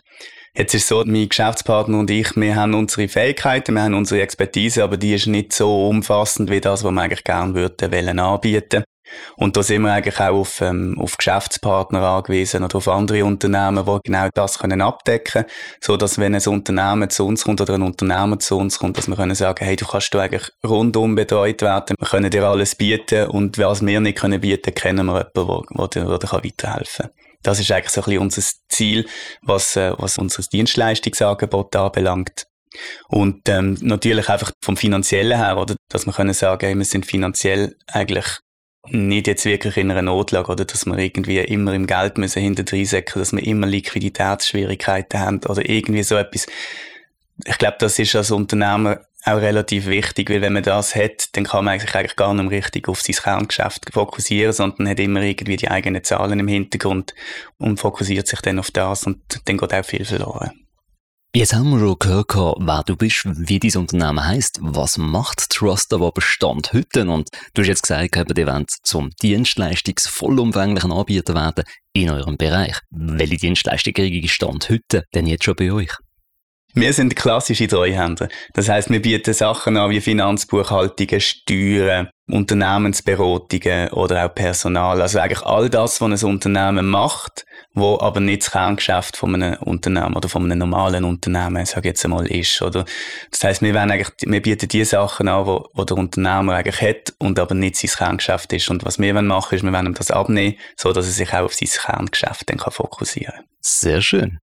Jetzt 0.53 0.75
ist 0.75 0.83
es 0.83 0.89
so, 0.89 1.05
mein 1.07 1.29
Geschäftspartner 1.29 1.99
und 1.99 2.11
ich, 2.11 2.35
wir 2.35 2.57
haben 2.57 2.75
unsere 2.75 3.07
Fähigkeiten, 3.07 3.75
wir 3.75 3.83
haben 3.83 3.95
unsere 3.95 4.21
Expertise, 4.21 4.83
aber 4.83 4.97
die 4.97 5.15
ist 5.15 5.29
nicht 5.29 5.53
so 5.53 5.89
umfassend 5.89 6.51
wie 6.51 6.61
das, 6.61 6.83
was 6.83 6.91
wir 6.91 7.01
eigentlich 7.01 7.23
gerne 7.23 7.55
würden 7.55 7.93
wollen 7.93 8.19
anbieten. 8.19 8.83
Und 9.37 9.57
da 9.57 9.63
sind 9.63 9.83
wir 9.83 9.93
eigentlich 9.93 10.19
auch 10.21 10.41
auf, 10.41 10.61
ähm, 10.61 10.97
auf 10.99 11.17
Geschäftspartner 11.17 12.03
angewiesen 12.03 12.65
oder 12.65 12.77
auf 12.77 12.89
andere 12.89 13.25
Unternehmen, 13.25 13.85
die 13.85 13.99
genau 14.05 14.29
das 14.35 14.59
können 14.59 14.81
abdecken 14.81 15.45
können, 15.45 15.47
so 15.81 15.97
dass 15.97 16.19
wenn 16.19 16.35
ein 16.35 16.47
Unternehmen 16.47 17.11
zu 17.11 17.27
uns 17.27 17.45
kommt 17.45 17.61
oder 17.61 17.75
ein 17.75 17.83
Unternehmer 17.83 18.39
zu 18.39 18.57
uns 18.59 18.79
kommt, 18.79 18.99
dass 18.99 19.09
wir 19.09 19.17
können 19.17 19.35
sagen, 19.35 19.65
hey, 19.65 19.77
du 19.77 19.87
kannst 19.87 20.13
du 20.15 20.19
eigentlich 20.19 20.51
rundum 20.65 21.15
betreut 21.15 21.63
werden, 21.63 21.97
wir 21.99 22.09
können 22.09 22.31
dir 22.31 22.45
alles 22.45 22.75
bieten 22.75 23.29
und 23.29 23.59
was 23.59 23.85
wir 23.85 24.01
nicht 24.01 24.19
können 24.19 24.41
bieten, 24.41 24.75
kennen 24.75 25.07
wir 25.07 25.31
jemanden, 25.35 25.77
der 25.77 25.89
dir 25.89 26.33
weiterhelfen 26.33 27.07
kann. 27.07 27.30
Das 27.43 27.59
ist 27.59 27.71
eigentlich 27.71 27.91
so 27.91 28.03
ein 28.03 28.05
bisschen 28.05 28.23
unser 28.23 28.43
Ziel, 28.69 29.07
was, 29.43 29.77
äh, 29.77 29.93
was 29.97 30.19
unser 30.19 30.43
Dienstleistungsangebot 30.43 31.75
anbelangt. 31.77 32.47
Und 33.09 33.49
ähm, 33.49 33.77
natürlich 33.81 34.29
einfach 34.29 34.53
vom 34.63 34.77
Finanziellen 34.77 35.39
her, 35.39 35.57
oder, 35.57 35.75
dass 35.89 36.07
wir 36.07 36.13
können 36.13 36.35
sagen, 36.35 36.67
hey, 36.67 36.75
wir 36.77 36.85
sind 36.85 37.07
finanziell 37.07 37.77
eigentlich 37.87 38.27
nicht 38.89 39.27
jetzt 39.27 39.45
wirklich 39.45 39.77
in 39.77 39.91
einer 39.91 40.03
Notlage, 40.03 40.53
oder 40.53 40.65
dass 40.65 40.87
wir 40.87 40.99
irgendwie 40.99 41.39
immer 41.39 41.75
im 41.75 41.87
Geld 41.87 42.19
müssen 42.19 42.43
hinter 42.43 42.65
säcken, 42.85 43.19
dass 43.19 43.33
wir 43.33 43.45
immer 43.45 43.67
Liquiditätsschwierigkeiten 43.67 45.21
haben 45.21 45.41
oder 45.47 45.69
irgendwie 45.69 46.03
so 46.03 46.17
etwas. 46.17 46.47
Ich 47.45 47.59
glaube, 47.59 47.77
das 47.81 47.99
ist 47.99 48.15
als 48.15 48.31
Unternehmer 48.31 49.01
auch 49.25 49.37
relativ 49.37 49.87
wichtig, 49.87 50.31
weil 50.31 50.41
wenn 50.41 50.53
man 50.53 50.63
das 50.63 50.95
hat, 50.95 51.29
dann 51.33 51.45
kann 51.45 51.65
man 51.65 51.79
sich 51.79 51.95
eigentlich 51.95 52.17
gar 52.17 52.33
nicht 52.35 52.49
mehr 52.49 52.59
richtig 52.59 52.89
auf 52.89 53.03
sein 53.03 53.17
Kerngeschäft 53.17 53.91
fokussieren, 53.93 54.53
sondern 54.53 54.89
hat 54.89 55.01
immer 55.01 55.23
irgendwie 55.23 55.57
die 55.57 55.71
eigenen 55.71 56.03
Zahlen 56.05 56.41
im 56.41 56.49
Hintergrund 56.49 57.15
und 57.59 57.79
fokussiert 57.79 58.27
sich 58.27 58.41
dann 58.41 58.59
auf 58.59 58.71
das 58.71 59.05
und 59.05 59.21
dann 59.45 59.59
geht 59.59 59.75
auch 59.75 59.85
viel 59.85 60.05
verloren. 60.05 60.53
Jetzt 61.33 61.55
haben 61.55 61.71
wir 61.71 61.79
schon 61.79 61.97
gehört, 61.97 62.35
wer 62.35 62.83
du 62.85 62.97
bist, 62.97 63.23
wie 63.25 63.61
dein 63.61 63.77
Unternehmen 63.77 64.27
heisst. 64.27 64.59
Was 64.63 64.99
macht 64.99 65.49
Trust 65.51 65.93
aber 65.93 66.11
Bestand 66.11 66.73
heute? 66.73 67.09
Und 67.09 67.29
du 67.55 67.63
hast 67.63 67.69
jetzt 67.69 67.83
gesagt, 67.83 68.17
ihr 68.17 68.47
wollt 68.49 68.71
zum 68.83 69.11
dienstleistungsvollumfänglichen 69.23 70.91
Anbieter 70.91 71.37
werden 71.37 71.63
in 71.93 72.11
eurem 72.11 72.37
Bereich. 72.37 72.77
Welche 72.91 73.37
Dienstleistung 73.37 73.95
kriege 73.95 74.19
ich 74.19 74.33
Stand 74.33 74.71
heute 74.71 75.05
denn 75.15 75.29
jetzt 75.29 75.45
schon 75.45 75.55
bei 75.55 75.71
euch? 75.71 75.93
Wir 76.73 76.93
sind 76.93 77.17
klassische 77.17 77.67
Treuhänder. 77.67 78.29
Das 78.55 78.69
heißt, 78.69 78.91
wir 78.91 79.03
bieten 79.03 79.35
Sachen 79.35 79.77
an 79.77 79.91
wie 79.91 80.01
Finanzbuchhaltungen, 80.01 81.21
Steuern, 81.21 82.11
Unternehmensberatungen 82.31 83.89
oder 83.89 84.25
auch 84.25 84.35
Personal. 84.35 85.03
Also 85.03 85.19
eigentlich 85.19 85.43
all 85.43 85.69
das, 85.69 86.01
was 86.01 86.23
ein 86.23 86.31
Unternehmen 86.31 86.87
macht, 86.87 87.45
wo 87.75 87.99
aber 87.99 88.21
nicht 88.21 88.43
das 88.43 88.53
Kerngeschäft 88.53 89.17
von 89.17 89.35
einem 89.35 89.55
Unternehmen 89.63 90.15
oder 90.15 90.29
von 90.29 90.45
einem 90.45 90.59
normalen 90.59 91.05
Unternehmen, 91.05 91.67
sage 91.67 91.89
ich 91.89 91.93
jetzt 91.93 92.05
einmal, 92.05 92.27
ist. 92.27 92.63
Oder? 92.63 92.85
Das 93.33 93.43
heißt, 93.43 93.63
wir, 93.63 93.75
wir 93.75 94.43
bieten 94.43 94.69
die 94.69 94.85
Sachen 94.85 95.29
an, 95.29 95.47
wo, 95.47 95.69
wo 95.75 95.85
der 95.85 95.97
Unternehmer 95.97 96.55
eigentlich 96.55 96.81
hat 96.81 97.15
und 97.19 97.39
aber 97.41 97.55
nicht 97.55 97.77
sein 97.77 97.91
Kerngeschäft 97.91 98.53
ist. 98.53 98.71
Und 98.71 98.85
was 98.85 98.99
wir 98.99 99.13
machen 99.23 99.57
ist, 99.57 99.65
wir 99.65 99.73
wollen 99.73 99.87
ihm 99.87 99.95
das 99.95 100.11
abnehmen, 100.11 100.57
so 100.77 100.93
dass 100.93 101.07
er 101.07 101.13
sich 101.13 101.33
auch 101.33 101.45
auf 101.45 101.55
sein 101.55 101.69
Kerngeschäft 101.69 102.49
dann 102.49 102.59
fokussieren 102.59 103.35
kann. 103.35 103.45
Sehr 103.61 104.03
schön. 104.03 104.39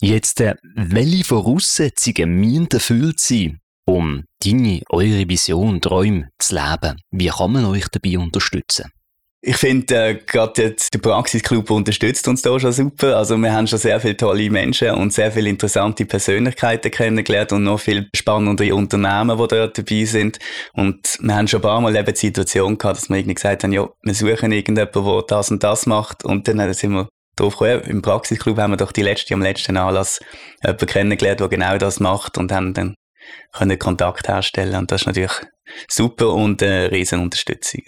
Jetzt, 0.00 0.40
äh, 0.40 0.54
welche 0.74 1.24
Voraussetzungen 1.24 2.30
müssen 2.30 2.68
erfüllt 2.72 3.20
sein, 3.20 3.60
um 3.86 4.24
deine, 4.44 4.82
eure 4.90 5.28
Vision, 5.28 5.80
Träume 5.80 6.28
zu 6.38 6.54
leben? 6.54 7.00
Wie 7.10 7.28
kann 7.28 7.52
man 7.52 7.64
euch 7.66 7.86
dabei 7.88 8.18
unterstützen? 8.18 8.90
Ich 9.48 9.58
finde, 9.58 9.94
äh, 9.94 10.14
gerade 10.26 10.74
der 10.92 10.98
Praxisclub 10.98 11.70
unterstützt 11.70 12.26
uns 12.26 12.42
da 12.42 12.58
schon 12.58 12.72
super. 12.72 13.16
Also 13.16 13.36
wir 13.36 13.52
haben 13.52 13.68
schon 13.68 13.78
sehr 13.78 14.00
viele 14.00 14.16
tolle 14.16 14.50
Menschen 14.50 14.90
und 14.90 15.12
sehr 15.12 15.30
viele 15.30 15.48
interessante 15.48 16.04
Persönlichkeiten 16.04 16.90
kennengelernt 16.90 17.52
und 17.52 17.62
noch 17.62 17.78
viel 17.78 18.08
spannende 18.12 18.74
Unternehmen, 18.74 19.38
die 19.38 19.46
dort 19.46 19.78
dabei 19.78 20.04
sind. 20.04 20.40
Und 20.72 21.16
wir 21.20 21.36
haben 21.36 21.46
schon 21.46 21.60
ein 21.60 21.62
paar 21.62 21.80
Mal 21.80 21.94
eben 21.94 22.12
die 22.12 22.18
Situation 22.18 22.76
gehabt, 22.76 22.96
dass 22.96 23.08
wir 23.08 23.18
irgendwie 23.18 23.34
gesagt 23.34 23.62
haben, 23.62 23.72
ja, 23.72 23.88
wir 24.02 24.14
suchen 24.14 24.50
irgendjemanden, 24.50 25.04
der 25.04 25.22
das 25.28 25.50
und 25.52 25.62
das 25.62 25.86
macht. 25.86 26.24
Und 26.24 26.48
dann 26.48 26.74
sind 26.74 26.92
wir 26.94 27.08
drauf 27.36 27.58
gekommen. 27.58 27.82
Im 27.82 28.02
Praxisclub 28.02 28.58
haben 28.58 28.72
wir 28.72 28.76
doch 28.76 28.92
die 28.92 29.02
letzte, 29.02 29.34
am 29.34 29.42
letzten 29.42 29.76
Anlass 29.76 30.20
jemanden 30.62 30.86
kennengelernt, 30.86 31.40
der 31.40 31.48
genau 31.48 31.78
das 31.78 32.00
macht 32.00 32.38
und 32.38 32.52
haben 32.52 32.74
dann 32.74 32.94
können 33.52 33.78
Kontakt 33.78 34.28
herstellen. 34.28 34.76
Und 34.76 34.90
das 34.90 35.02
ist 35.02 35.06
natürlich 35.06 35.32
super 35.88 36.32
und 36.32 36.62
eine 36.62 36.90
riesen 36.90 37.20
Unterstützung. 37.20 37.82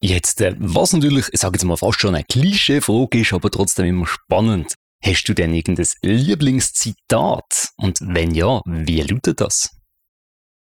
Jetzt, 0.00 0.40
äh, 0.40 0.54
was 0.58 0.92
natürlich, 0.92 1.28
ich 1.32 1.40
sage 1.40 1.56
jetzt 1.56 1.64
mal 1.64 1.76
fast 1.76 2.00
schon 2.00 2.14
eine 2.14 2.24
Klischee-Frage 2.24 3.20
ist, 3.20 3.32
aber 3.32 3.50
trotzdem 3.50 3.86
immer 3.86 4.06
spannend. 4.06 4.74
Hast 5.02 5.24
du 5.24 5.34
denn 5.34 5.54
irgendein 5.54 5.86
Lieblingszitat? 6.02 7.70
Und 7.76 7.98
wenn 8.02 8.34
ja, 8.34 8.60
wie 8.66 9.00
lautet 9.00 9.40
das? 9.40 9.75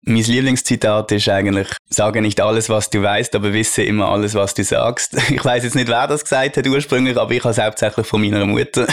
Mein 0.06 0.22
Lieblingszitat 0.22 1.12
ist 1.12 1.30
eigentlich, 1.30 1.68
sage 1.88 2.20
nicht 2.20 2.38
alles, 2.38 2.68
was 2.68 2.90
du 2.90 3.02
weißt, 3.02 3.34
aber 3.36 3.54
wisse 3.54 3.82
immer 3.82 4.10
alles, 4.10 4.34
was 4.34 4.52
du 4.52 4.62
sagst. 4.62 5.16
Ich 5.34 5.42
weiß 5.42 5.64
jetzt 5.64 5.74
nicht, 5.74 5.88
wer 5.88 6.06
das 6.06 6.22
gesagt 6.22 6.58
hat 6.58 6.66
ursprünglich, 6.66 7.16
aber 7.16 7.32
ich 7.32 7.42
habe 7.42 7.52
es 7.52 7.58
hauptsächlich 7.58 8.06
von 8.06 8.20
meiner 8.20 8.44
Mutter. 8.44 8.86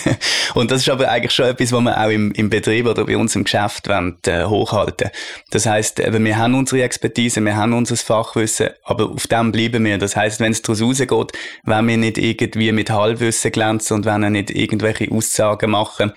und 0.54 0.70
das 0.70 0.80
ist 0.80 0.88
aber 0.88 1.10
eigentlich 1.10 1.32
schon 1.32 1.46
etwas, 1.46 1.70
was 1.70 1.82
wir 1.82 2.00
auch 2.00 2.08
im, 2.08 2.32
im 2.32 2.48
Betrieb 2.48 2.86
oder 2.86 3.04
bei 3.04 3.16
uns 3.16 3.36
im 3.36 3.44
Geschäft 3.44 3.88
wollen, 3.88 4.16
äh, 4.26 4.44
hochhalten. 4.44 5.10
Das 5.50 5.66
heißt, 5.66 5.98
wir 5.98 6.38
haben 6.38 6.54
unsere 6.54 6.82
Expertise, 6.82 7.42
wir 7.42 7.56
haben 7.56 7.74
unser 7.74 7.96
Fachwissen, 7.96 8.70
aber 8.84 9.10
auf 9.10 9.26
dem 9.26 9.52
bleiben 9.52 9.84
wir. 9.84 9.98
Das 9.98 10.16
heißt, 10.16 10.40
wenn 10.40 10.52
es 10.52 10.62
daraus 10.62 10.80
rausgeht, 10.80 11.32
wenn 11.64 11.86
wir 11.86 11.96
nicht 11.98 12.16
irgendwie 12.16 12.72
mit 12.72 12.88
Halbwissen 12.88 13.52
glänzen 13.52 13.98
und 13.98 14.06
wenn 14.06 14.22
wir 14.22 14.30
nicht 14.30 14.50
irgendwelche 14.50 15.10
Aussagen 15.12 15.70
machen, 15.70 16.12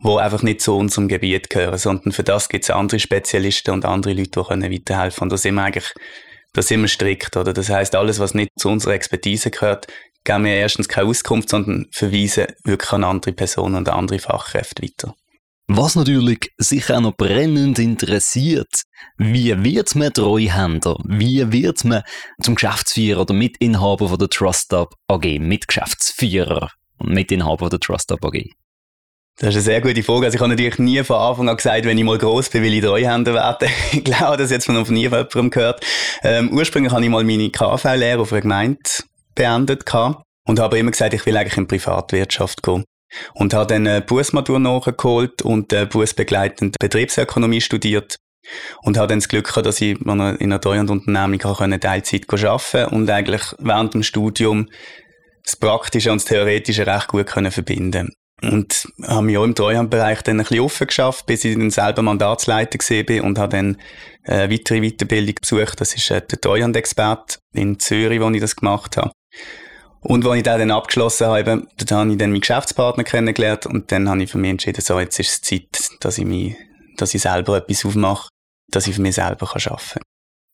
wo 0.00 0.16
einfach 0.16 0.42
nicht 0.42 0.60
zu 0.60 0.76
unserem 0.76 1.08
Gebiet 1.08 1.50
gehören, 1.50 1.78
sondern 1.78 2.12
für 2.12 2.24
das 2.24 2.48
gibt 2.48 2.64
es 2.64 2.70
andere 2.70 2.98
Spezialisten 3.00 3.72
und 3.72 3.84
andere 3.84 4.14
Leute, 4.14 4.40
die 4.40 4.46
können 4.46 4.72
weiterhelfen. 4.72 5.24
Und 5.24 5.32
da 5.32 5.36
sind 5.36 5.54
wir 5.54 5.62
eigentlich, 5.64 5.92
da 6.52 6.62
sind 6.62 6.82
wir 6.82 6.88
strikt, 6.88 7.36
oder? 7.36 7.52
Das 7.52 7.68
heißt, 7.68 7.94
alles, 7.94 8.18
was 8.18 8.34
nicht 8.34 8.50
zu 8.58 8.68
unserer 8.68 8.94
Expertise 8.94 9.50
gehört, 9.50 9.86
geben 10.24 10.44
wir 10.44 10.54
erstens 10.54 10.88
keine 10.88 11.08
Auskunft, 11.08 11.48
sondern 11.48 11.86
verweisen 11.92 12.46
wirklich 12.64 12.92
an 12.92 13.04
andere 13.04 13.32
Personen 13.32 13.76
und 13.76 13.88
andere 13.88 14.18
Fachkräfte 14.18 14.82
weiter. 14.82 15.14
Was 15.68 15.94
natürlich 15.94 16.50
sich 16.58 16.92
auch 16.92 17.00
noch 17.00 17.16
brennend 17.16 17.78
interessiert, 17.78 18.82
wie 19.16 19.64
wird 19.64 19.94
man 19.94 20.12
Treuhänder? 20.12 20.96
Wie 21.04 21.50
wird 21.52 21.84
man 21.84 22.02
zum 22.42 22.56
Geschäftsführer 22.56 23.22
oder 23.22 23.32
Mitinhaber 23.32 24.08
von 24.08 24.18
der 24.18 24.28
Trust 24.28 24.74
Up 24.74 24.94
AG, 25.08 25.38
Mitgeschäftsführer 25.38 26.70
und 26.98 27.12
Mitinhaber 27.14 27.70
der 27.70 27.80
Trust 27.80 28.12
Up 28.12 28.24
AG? 28.24 28.50
Das 29.38 29.50
ist 29.50 29.56
eine 29.56 29.62
sehr 29.62 29.80
gute 29.80 30.02
Frage. 30.02 30.26
Also 30.26 30.36
ich 30.36 30.40
habe 30.40 30.50
natürlich 30.50 30.78
nie 30.78 31.02
von 31.02 31.16
Anfang 31.16 31.48
an 31.48 31.56
gesagt, 31.56 31.84
wenn 31.84 31.96
ich 31.96 32.04
mal 32.04 32.18
gross 32.18 32.50
bin, 32.50 32.62
will 32.62 32.74
ich 32.74 32.82
Treuhänder 32.82 33.34
werden. 33.34 33.68
ich 33.92 34.04
glaube, 34.04 34.36
das 34.36 34.50
jetzt 34.50 34.66
von 34.66 34.74
noch 34.74 34.88
nie 34.88 35.08
von 35.08 35.18
jemandem 35.18 35.50
gehört. 35.50 35.84
Ähm, 36.22 36.52
ursprünglich 36.52 36.92
habe 36.92 37.02
ich 37.02 37.10
mal 37.10 37.24
meine 37.24 37.50
KV-Lehre 37.50 38.20
auf 38.20 38.32
einer 38.32 38.42
Gemeinde 38.42 38.78
beendet 39.34 39.84
und 40.46 40.60
habe 40.60 40.78
immer 40.78 40.90
gesagt, 40.90 41.14
ich 41.14 41.24
will 41.24 41.36
eigentlich 41.36 41.56
in 41.56 41.66
Privatwirtschaft 41.66 42.62
gehen. 42.62 42.84
Und 43.34 43.52
habe 43.52 43.66
dann 43.66 43.86
eine 43.86 44.00
Berufsmatur 44.00 44.58
nachgeholt 44.58 45.42
und 45.42 45.72
äh, 45.72 45.86
berufsbegleitend 45.86 46.76
Betriebsökonomie 46.78 47.60
studiert. 47.60 48.16
Und 48.82 48.96
habe 48.96 49.08
dann 49.08 49.20
das 49.20 49.28
Glück 49.28 49.48
gehabt, 49.48 49.66
dass 49.66 49.80
ich 49.80 50.00
in 50.00 50.10
einer 50.10 50.60
Treuhandunternehmung 50.60 51.38
Teilzeit 51.38 52.22
arbeiten 52.28 52.58
konnte 52.60 52.88
und 52.90 53.08
eigentlich 53.08 53.42
während 53.58 53.94
dem 53.94 54.02
Studium 54.02 54.68
das 55.44 55.56
Praktische 55.56 56.10
und 56.10 56.20
das 56.20 56.26
Theoretische 56.26 56.86
recht 56.86 57.08
gut 57.08 57.26
können 57.26 57.52
verbinden 57.52 58.10
und 58.42 58.88
habe 59.02 59.22
mich 59.22 59.38
auch 59.38 59.44
im 59.44 59.54
Treuhandbereich 59.54 60.22
dann 60.22 60.40
ein 60.40 60.46
bisschen 60.46 60.60
offen 60.60 60.86
geschafft, 60.86 61.26
bis 61.26 61.44
ich 61.44 61.56
dann 61.56 61.70
selber 61.70 62.02
Mandatsleiter 62.02 62.78
war 62.78 63.24
und 63.24 63.38
habe 63.38 63.56
dann 63.56 63.78
eine 64.24 64.44
äh, 64.44 64.50
weitere 64.50 64.80
Weiterbildung 64.80 65.36
besucht. 65.40 65.80
Das 65.80 65.94
ist 65.94 66.10
äh, 66.10 66.22
der 66.22 66.40
Treuhandexpert 66.40 67.38
in 67.52 67.78
Zürich, 67.78 68.20
wo 68.20 68.28
ich 68.30 68.40
das 68.40 68.56
gemacht 68.56 68.96
habe. 68.96 69.12
Und 70.00 70.26
als 70.26 70.36
ich 70.36 70.42
den 70.42 70.58
dann 70.58 70.70
abgeschlossen 70.72 71.28
habe, 71.28 71.44
dann 71.44 71.98
habe 71.98 72.10
ich 72.10 72.18
dann 72.18 72.30
meinen 72.30 72.40
Geschäftspartner 72.40 73.04
kennengelernt 73.04 73.66
und 73.66 73.92
dann 73.92 74.08
habe 74.08 74.22
ich 74.22 74.30
für 74.30 74.38
mich 74.38 74.50
entschieden, 74.50 74.80
so, 74.80 74.98
jetzt 74.98 75.20
ist 75.20 75.30
es 75.30 75.40
Zeit, 75.42 75.90
dass 76.00 76.18
ich 76.18 76.24
mich, 76.24 76.56
dass 76.96 77.14
ich 77.14 77.22
selber 77.22 77.58
etwas 77.58 77.84
aufmache, 77.84 78.28
dass 78.68 78.88
ich 78.88 78.96
für 78.96 79.02
mich 79.02 79.14
selber 79.14 79.48
arbeiten 79.48 79.78
kann. 79.92 80.01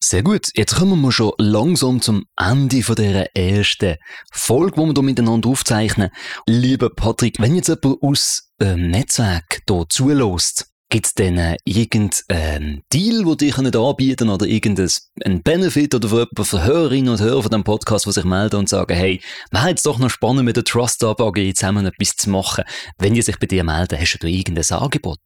Sehr 0.01 0.23
gut, 0.23 0.49
jetzt 0.55 0.77
kommen 0.77 1.01
wir 1.01 1.11
schon 1.11 1.33
langsam 1.39 2.01
zum 2.01 2.25
Ende 2.39 2.83
von 2.83 2.95
dieser 2.95 3.35
ersten 3.37 3.97
Folge, 4.33 4.81
die 4.81 4.87
wir 4.87 4.93
hier 4.95 5.03
miteinander 5.03 5.49
aufzeichnen. 5.49 6.11
Lieber 6.47 6.89
Patrick, 6.89 7.41
wenn 7.41 7.57
jetzt 7.57 7.69
jemand 7.69 8.03
aus 8.03 8.53
ähm, 8.61 8.91
Netzwerk 8.91 9.63
hier 9.69 9.85
zulässt, 9.89 10.71
gibt 10.89 11.07
es 11.07 11.15
denn 11.15 11.37
äh, 11.37 11.57
irgendeinen 11.65 12.83
Deal, 12.93 13.25
den 13.25 13.37
die 13.37 13.51
können 13.51 13.75
anbieten 13.75 14.29
oder 14.29 14.47
irgendeinen 14.47 15.43
Benefit 15.43 15.95
oder 15.95 16.09
für, 16.09 16.29
für 16.45 16.65
Hörerinnen 16.65 17.11
und 17.11 17.21
Hörer 17.21 17.43
von 17.43 17.51
diesem 17.51 17.65
Podcast, 17.65 18.07
die 18.07 18.13
sich 18.13 18.25
melden 18.25 18.57
und 18.57 18.69
sagen, 18.69 18.95
hey, 18.95 19.21
wäre 19.51 19.69
jetzt 19.69 19.85
doch 19.85 19.99
noch 19.99 20.11
spannend 20.11 20.45
mit 20.45 20.57
der 20.57 20.65
Trust 20.65 21.03
Up 21.05 21.21
AG 21.21 21.55
zusammen 21.55 21.87
etwas 21.87 22.17
zu 22.17 22.31
machen. 22.31 22.65
Wenn 22.99 23.15
die 23.15 23.23
sich 23.23 23.39
bei 23.39 23.47
dir 23.47 23.65
melden, 23.65 23.99
hast 24.01 24.15
du 24.15 24.19
da 24.19 24.29
irgendein 24.29 24.79
Angebot? 24.79 25.19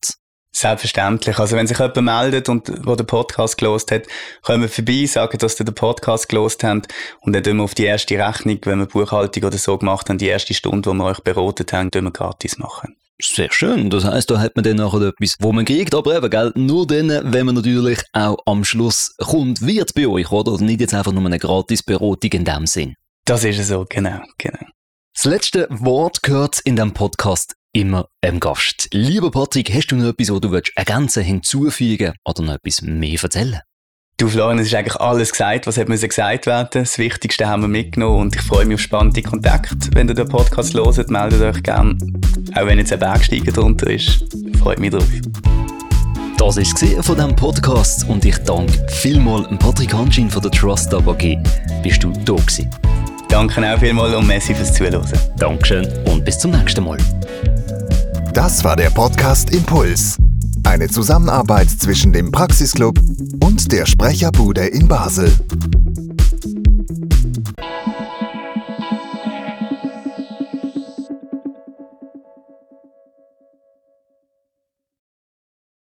Selbstverständlich. 0.55 1.39
Also 1.39 1.57
wenn 1.57 1.67
sich 1.67 1.79
jemand 1.79 2.03
meldet 2.03 2.49
und 2.51 2.71
wo 2.87 2.95
den 2.95 3.07
Podcast 3.07 3.57
gelost 3.57 3.91
hat, 3.91 4.03
können 4.43 4.63
wir 4.63 4.69
vorbei, 4.69 5.07
sagen, 5.07 5.39
dass 5.39 5.59
ihr 5.59 5.65
den 5.65 5.75
Podcast 5.75 6.29
gelost 6.29 6.63
habt 6.63 6.93
und 7.21 7.33
dann 7.33 7.43
tun 7.43 7.57
wir 7.57 7.65
auf 7.65 7.75
die 7.75 7.85
erste 7.85 8.19
Rechnung, 8.19 8.59
wenn 8.65 8.79
wir 8.81 8.87
Buchhaltung 8.87 9.45
oder 9.45 9.57
so 9.57 9.79
gemacht 9.79 10.11
haben, 10.11 10.19
die 10.19 10.27
erste 10.27 10.53
Stunde, 10.53 10.91
wo 10.91 10.95
wir 10.95 11.05
euch 11.05 11.21
beraten 11.21 11.67
haben, 11.73 11.91
tun 11.91 12.05
wir 12.05 12.11
gratis 12.11 12.59
machen. 12.59 12.97
Sehr 13.21 13.51
schön. 13.51 13.89
Das 13.89 14.05
heisst, 14.05 14.31
da 14.31 14.41
hat 14.41 14.57
man 14.57 14.65
dann 14.65 14.77
nachher 14.77 15.01
etwas, 15.01 15.37
wo 15.39 15.53
man 15.53 15.65
kriegt, 15.65 15.95
aber 15.95 16.17
eben, 16.17 16.29
gell, 16.29 16.53
nur 16.55 16.87
dann, 16.87 17.33
wenn 17.33 17.47
man 17.47 17.55
natürlich 17.55 18.01
auch 18.13 18.37
am 18.45 18.65
Schluss 18.65 19.15
kommt, 19.19 19.65
wird 19.65 19.95
bei 19.95 20.07
euch, 20.07 20.31
oder? 20.33 20.53
Also 20.53 20.65
nicht 20.65 20.81
jetzt 20.81 20.95
einfach 20.95 21.13
nur 21.13 21.25
eine 21.25 21.39
gratis 21.39 21.83
Beratung 21.83 22.31
in 22.33 22.45
dem 22.45 22.67
Sinn. 22.67 22.95
Das 23.25 23.45
ist 23.45 23.67
so, 23.67 23.87
genau, 23.89 24.21
genau. 24.39 24.67
Das 25.15 25.25
letzte 25.25 25.67
Wort 25.71 26.23
gehört 26.23 26.61
in 26.65 26.77
dem 26.77 26.93
Podcast 26.93 27.55
immer 27.73 28.09
einem 28.21 28.41
Gast. 28.41 28.89
Lieber 28.93 29.31
Patrick, 29.31 29.73
hast 29.73 29.89
du 29.89 29.97
noch 29.97 30.09
etwas, 30.09 30.31
wo 30.31 30.39
du 30.39 30.61
ergänzen, 30.75 31.23
hinzufügen 31.23 32.13
oder 32.25 32.43
noch 32.43 32.55
etwas 32.55 32.83
mehr 32.83 33.19
erzählen? 33.23 33.61
Du 34.19 34.29
Florian, 34.29 34.59
es 34.59 34.69
ist 34.69 34.75
eigentlich 34.75 34.97
alles 34.97 35.33
gesagt, 35.33 35.67
was 35.67 35.77
müssen 35.89 36.09
gesagt 36.09 36.47
werden. 36.47 36.69
Das 36.73 36.99
Wichtigste 36.99 37.49
haben 37.49 37.63
wir 37.63 37.69
mitgenommen 37.69 38.21
und 38.21 38.37
ich 38.37 38.43
freue 38.43 38.67
mich 38.67 38.77
auf 38.77 38.81
spannende 38.83 39.23
Kontakte. 39.23 39.89
Wenn 39.95 40.09
ihr 40.09 40.15
den 40.15 40.29
Podcast 40.29 40.75
hört, 40.75 41.11
meldet 41.11 41.41
euch 41.41 41.63
gerne. 41.63 41.97
Auch 42.55 42.67
wenn 42.67 42.79
jetzt 42.79 42.93
ein 42.93 43.01
Bergsteiger 43.01 43.53
drunter 43.53 43.91
ist. 43.91 44.25
Freut 44.59 44.79
mich 44.79 44.91
drauf. 44.91 45.09
Das 46.37 46.57
war 46.57 46.63
es 46.63 47.07
von 47.07 47.17
diesem 47.17 47.37
Podcast 47.37 48.09
und 48.09 48.25
ich 48.25 48.37
danke 48.39 48.87
vielmals 48.91 49.49
Patrick 49.59 49.95
Hanschin 49.95 50.31
von 50.31 50.43
der 50.43 50.51
Trust 50.51 50.93
AG. 50.95 51.37
Bist 51.83 52.05
du 52.05 52.13
da 52.13 52.35
gewesen? 52.35 52.71
Danke 53.29 53.75
auch 53.75 53.79
vielmals 53.79 54.15
und 54.15 54.27
merci 54.27 54.55
fürs 54.55 54.75
Zuhören. 54.75 55.03
Dankeschön 55.39 55.89
und 56.05 56.25
bis 56.25 56.39
zum 56.39 56.51
nächsten 56.51 56.85
Mal. 56.85 56.99
Das 58.33 58.65
war 58.65 58.77
der 58.77 58.89
Podcast 58.89 59.51
Impuls. 59.51 60.17
Eine 60.65 60.89
Zusammenarbeit 60.89 61.69
zwischen 61.69 62.15
dem 62.15 62.33
Praxisclub 62.33 62.99
und 63.45 63.71
der 63.71 63.85
Sprecherbude 63.85 64.67
in 64.69 64.89
Basel. 64.89 65.31